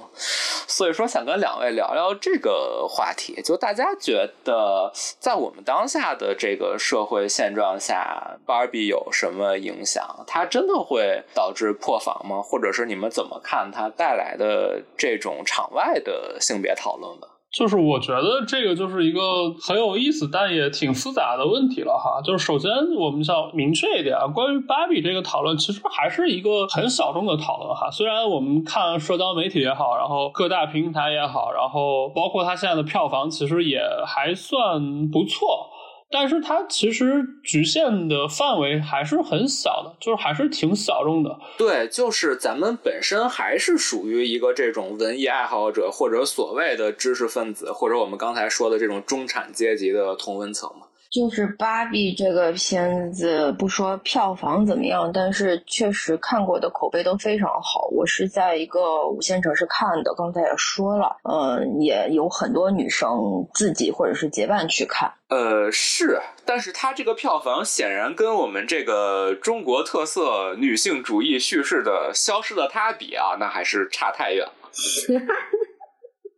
[0.78, 10.24] 所以说想跟两位聊聊这个话题，就大家觉得在我们当下的这个社会现状下，芭比有什么影响？
[10.28, 11.24] 它真的会？
[11.34, 12.44] 导致破防吗？
[12.44, 17.28] 或者是你们怎么看它带来的这种场外的性别讨论的？
[17.58, 19.20] 就是我觉得这个就是一个
[19.60, 22.22] 很有意思，但也挺复杂的问题了哈。
[22.24, 27.90] 就是首先我们想明确一点啊，关于芭比这个讨论，其实还是一个很小众的讨论哈。
[27.90, 35.72] 虽然我们看社交媒体也好，然后各大平台也好，然后包括它现在的票房，其实也还算不错。
[36.10, 41.38] 但是它其实局限的范围还是很小的，就是还是挺小众的。
[41.58, 50.87] 对，就是咱们本身还是属于一个这种文艺爱好者，或者所谓的知识分子，或者我们刚才说的这种中产阶级的同温层嘛。
[51.18, 57.88] 就是芭比这个片子，不说票房怎么样，但是确实看过的口碑都非常好。
[57.92, 63.10] 我是在一个五线城市看的，刚才也说了，嗯，也有很多女生
[63.56, 65.12] 自己或者是结伴去看。
[65.30, 74.54] 呃，是，但是它这个票房显然跟我们这个中国特色女性主义叙事的《消失的她》比啊，那还是差太远了。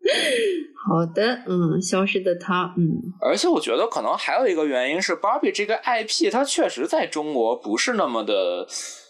[0.87, 8.65] 好的，嗯，消失的他，嗯，而且我觉得可能还有一个原因是，Barbie 这个 IP 它确实在中国不是那么的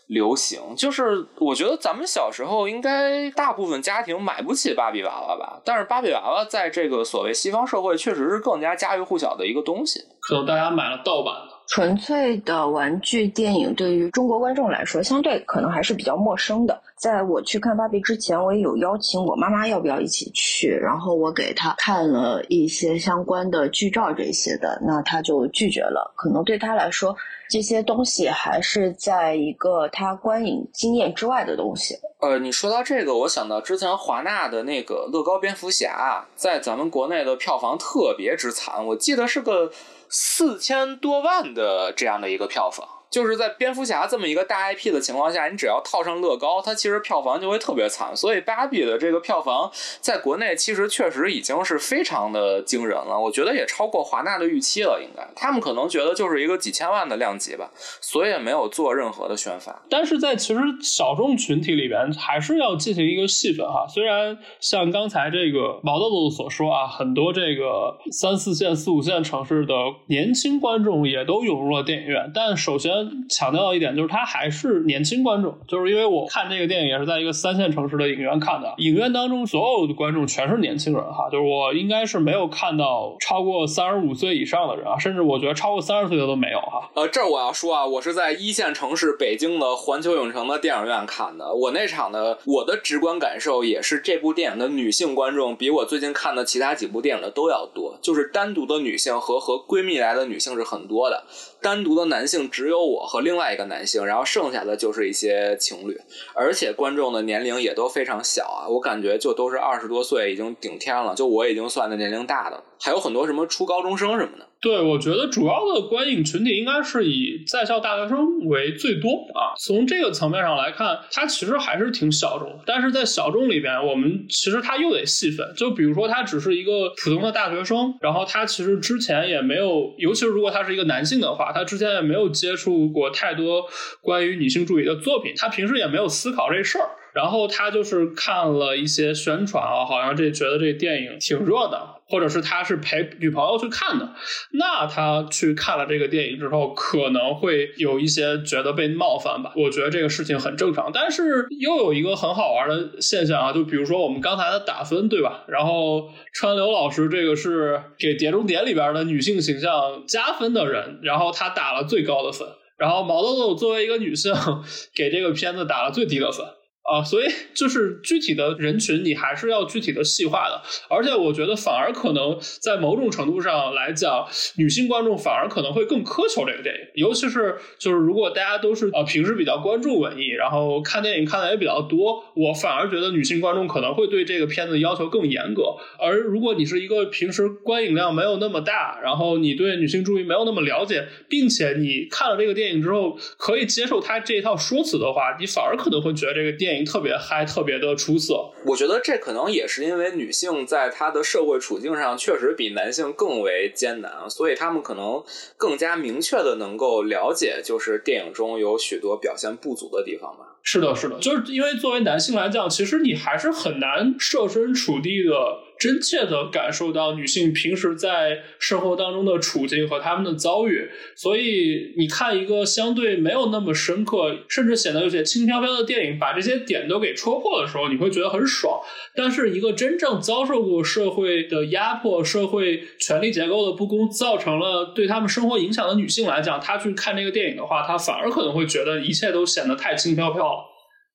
[0.07, 0.59] 流行。
[0.75, 10.01] 就是我觉得咱们小时候应该大部分家庭买不起芭比娃娃吧，但是芭比娃娃在这个所谓西方社会确实是更加家喻户晓的一个东西。
[10.21, 11.58] 可能大家买了盗版的。
[11.69, 16.81] 纯粹的玩具电影对于中国观众来说，相对可能还是比较陌生的。
[16.95, 26.11] 在我去看芭比之前，我也有邀请我妈妈要不要一起去，然后我给她看了一些相关的剧照这些的，那她就拒绝了。
[26.17, 27.15] 可能对她来说，
[27.47, 31.95] 这些东西还是在一个她观影经验之外的东西。
[32.19, 39.71] 呃，你说到这个，我想到之前华纳的那个乐高蝙蝠侠，在咱们国内的票房特别之惨，我记得是个。
[40.09, 42.98] 四千多万的这样的一个票房。
[43.09, 48.15] 就是在蝙蝠侠这么一个大 IP 的情况下，你只要套上乐高，它其实票房就会特别惨。
[48.15, 55.01] 所以芭比的这个票房在国内其实确实已经是非常的惊人了，我觉得也超过华纳的预期了。
[55.01, 59.81] 应该他们可能觉得就是一个几千万的量级吧，所以也没有做任何的宣发。
[59.89, 63.87] 但是在其实小众群体里边，还是要进行一个细分哈。
[63.87, 69.73] 虽然像刚才这个毛豆豆所说啊，很多这个三四线、四五线城市的
[70.07, 72.98] 年轻观众也都涌入了电影院，但首先。
[73.29, 86.89] 强调一点，就是他还是年轻观众，就是因为我看这个电影也是在一个三线城市的影院看的，影院当中所有的观众全是年轻人哈，就是我应该是没有看到超过三十五岁以上的人啊，甚至我觉得超过三十岁的都没有哈。
[86.95, 101.23] 呃，这儿我要说啊，我是在一线城市北京的环球影城的电影院看的，我那场的我的直观感受也是这部电影的女性观众比我最近看的其他几部电影的都要多，就是单独的女性和和闺蜜来的女性是很多的。
[101.61, 105.99] 单独的男性只有我和另外一个男性，然后剩下的就是一些情侣，
[106.33, 114.47] 而且观众的年龄也都非常小啊，我感觉就都是二十多岁已经顶天了，就我已经算的年龄大的，还有很多什么初高中生什么的。
[114.61, 119.55] 对，我觉得主要的观影群体应该是以在校大学生为最多啊。
[119.57, 122.59] 从这个层面上来看，它其实还是挺小众。
[122.65, 125.53] 但是在小众里边，我们其实它又得细分。
[125.55, 133.63] 就比如说，他只是一个普通的大学生，然后他其实之前也没有，尤其是如果他是一个男性的话，他之前也没有接触过太多
[134.01, 136.89] 关于女性主义的作品，他平时也没有思考这事儿。
[137.13, 144.13] 然后他就是看了一些宣传啊，好像这觉得这电影挺热的，或者是他是陪女朋友去看的，
[144.53, 149.53] 那他去看了这个电影之后，可能会有一些觉得被冒犯吧。
[149.55, 155.43] 我觉得这个事情很正常，但是又有一个很好玩的现象啊，就比如说我们刚才的打分，对吧？
[155.47, 164.33] 然后川流老师这个是给《碟中谍》里边的女性形象加分的人，然后他打了最高的分，然后毛豆豆作为一个女性，
[164.95, 166.43] 给这个片子打了最低的分。
[166.89, 170.59] 啊，所以就是具体的人群，你还是要具体的细化的。
[170.89, 174.25] 而且我觉得，反而可能在某种程度上来讲，
[174.55, 176.81] 女性观众反而可能会更苛求这个电影。
[176.95, 185.75] 尤其是就是如果大家都是呃平时比较关注文艺，然后看电影看的也比较多，我反而觉得女性观众可能会对这个片子要求更严格。
[185.99, 196.78] 而如果你是一个平时观影量没有那么大，然后你对女性主义没有那么了解，并且你看了这个电影之后可以接受他这一套说辞的话，你反而可能会觉得这个电影。
[196.83, 198.51] 特别嗨，特别的出色。
[198.65, 205.23] 我觉得这可能也是因为女性在她的社会处境上确实比男性更为艰难，所以他们可能
[205.57, 210.57] 更加明确的能够了解，就是电影中有许多表现不足的地方吧。
[210.63, 215.33] 是的，是的，就是因为作为男性来讲，其实你还是很难设身处地的。
[215.79, 228.81] 真切的感受到女性平时在生活当中的处境和她们的遭遇，所以你看一个相对没有那么深刻，甚至显得有些轻飘飘的电影，把这些点都给戳破的时候，你会觉得很爽。
[229.15, 240.58] 但是一个真正遭受过社会的压迫、社会权力结构的不公，造成了对他们生活影响的女性来讲，她去看这个电影的话，她反而可能会觉得一切都显得太轻飘飘了。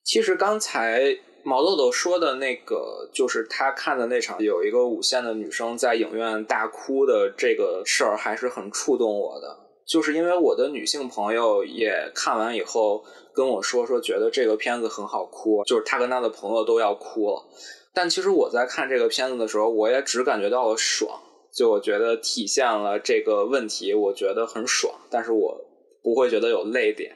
[0.05, 1.18] 其实刚才。
[1.47, 9.55] 毛豆豆说的那个，就是他看的那场，有一个五线的女生在影院大哭的这个事儿，还是很触动我的。
[9.86, 13.05] 就是因为我的女性朋友也看完以后
[13.35, 17.44] 跟我说，说觉得这个片子很好哭，就是她跟她的朋友都要哭了。
[17.93, 21.20] 但其实我在看这个片子的时候，我也只感觉到了爽，
[21.52, 25.60] 就我觉得体现了这个问题，我觉得很爽，但是我
[26.02, 27.14] 不会觉得有泪点。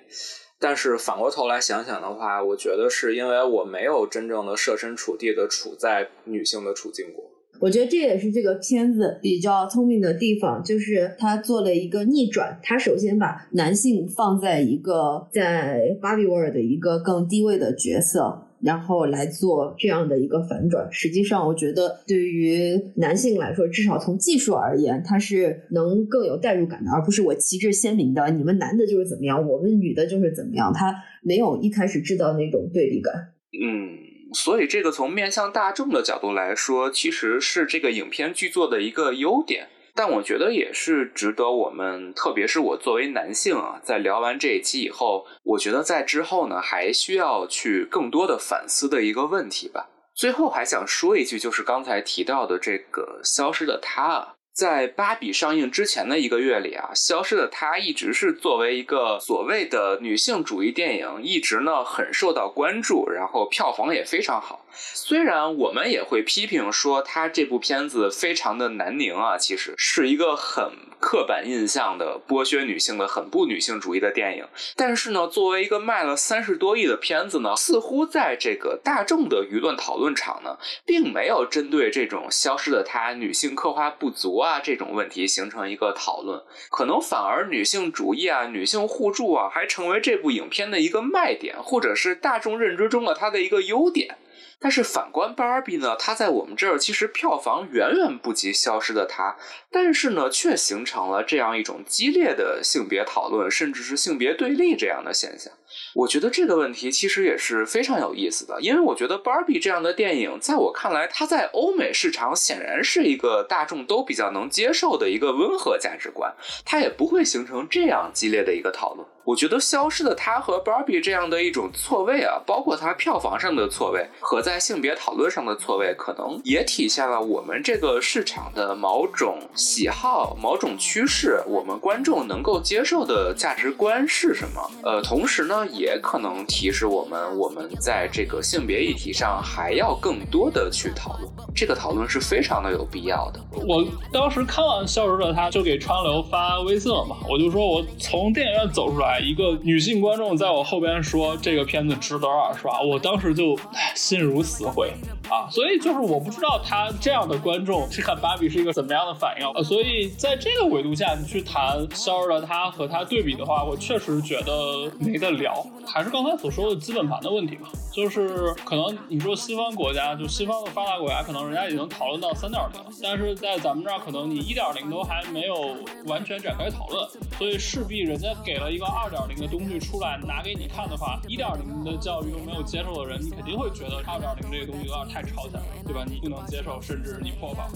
[0.60, 7.24] 但是反过头来想想的话，我觉得是因为我没有真正的设身处地的处在女性的处境过。
[7.60, 12.56] 我觉得这也是这个片子比较聪明的地方，就是他做了一个逆转。
[12.62, 20.88] 他首先把男性放在一个在芭比 world 的一个更低位的角色，然后来做这样的一个反转。
[20.90, 33.14] 实际上，我觉得对于男性来说，至少从技术而言，它是能更有代入感的，而不是我旗帜鲜明的，你们男的就是怎么样，我们女的就是怎么样，它没有一开始制造那种对立感。
[33.52, 34.08] 嗯。
[34.34, 39.68] 所以，这个从面向大众的角度来说，其实是这个影片剧作的一个优点。
[39.98, 49.88] 但我觉得也是值得我们，特别是我作为男性啊，在聊完这一期以后，我觉得在之后呢，还需要去更多的反思的一个问题吧。
[50.14, 54.36] 最后还想说一句，就是刚才提到的这个消失的他。
[54.52, 64.66] 在《芭比》上映之前的一个月里啊，《消失的她》一直是作为一个所谓的女性主义电影，一直呢很受到关注，然后票房也非常好。
[64.72, 74.46] 虽然我们也会批评说，它这部片子非常的难宁啊，其实是一个很刻板印象的剥削女性的、很不女性主义的电影。
[74.76, 84.38] 但是呢，作为一个卖了三十多亿的片子呢，似乎在这个大众的舆论讨论场呢，并没有针对这种《消失的她》女性刻画不足。
[84.38, 86.40] 啊，这种问题形成一个讨论，
[86.70, 94.16] 可能反而女性主义啊、女性互助啊，还成为这部影片的一个卖点，或者是大众认知中的它的一个优点。
[94.60, 99.36] 但是反观芭比呢，它在我们这儿其实票房远远不及《消失的她》，
[99.70, 105.52] 但是呢，却形成了这样一种激烈的性别讨论，甚至是性别对立这样的现象。
[105.94, 119.06] 我觉得这个问题其实也是非常有意思的，因为我觉得芭比这样的电影，在我看来，它在欧美市场显然是一个大众都比较能接受的一个温和价值观，它也不会形成这样激烈的一个讨论。
[119.28, 134.70] 我觉得消失的她和 Barbie 这样的一种错位啊，包括它票房上的错位和在性别讨论上的错位，可能也体现了我们这个市场的某种喜好、某种趋势，我们观众能够接受的价值观是什么。
[134.82, 141.30] 呃，同时呢，也可能提示我们，我们在这个性别议题上还要更多的去讨论。
[141.54, 143.40] 这个讨论是非常的有必要的。
[143.66, 149.17] 我当时看完消失的她，就给川流发微信了嘛，我就说我从电影院走出来。
[149.20, 153.58] 一个女性观众在我后边说这个片子值得二刷，我当时就
[153.94, 154.90] 心如死灰
[155.28, 155.48] 啊！
[155.50, 159.62] 所以就是我不知道他这样的观众去看芭比是一个怎么样的反应啊！
[159.62, 165.66] 所以在这个维度下，你去谈消失的他和他对比的话，我确实觉得没得聊。
[165.84, 175.76] 还是刚才所说的基本盘的问题嘛，就是可能你说西方国家，就西方的发达国家，可能人家已经讨论到三点零，但是在咱们这儿，可能你一点零都还没有
[176.06, 177.08] 完全展开讨论，
[177.38, 179.07] 所以势必人家给了一个二。
[179.08, 186.04] 二点零的东西出来拿给你看的话，一点零的教育都没有接受的人，你肯定会觉得二点零这个东西有点太超前了，对吧？
[186.06, 187.70] 你不能接受，甚至你破防，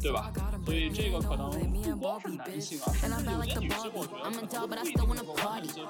[0.00, 0.32] 对吧？
[0.64, 1.50] 所以这个可能
[1.82, 5.88] 不光是男性啊，甚至有些女性，我觉得可能不一定能够完全接受。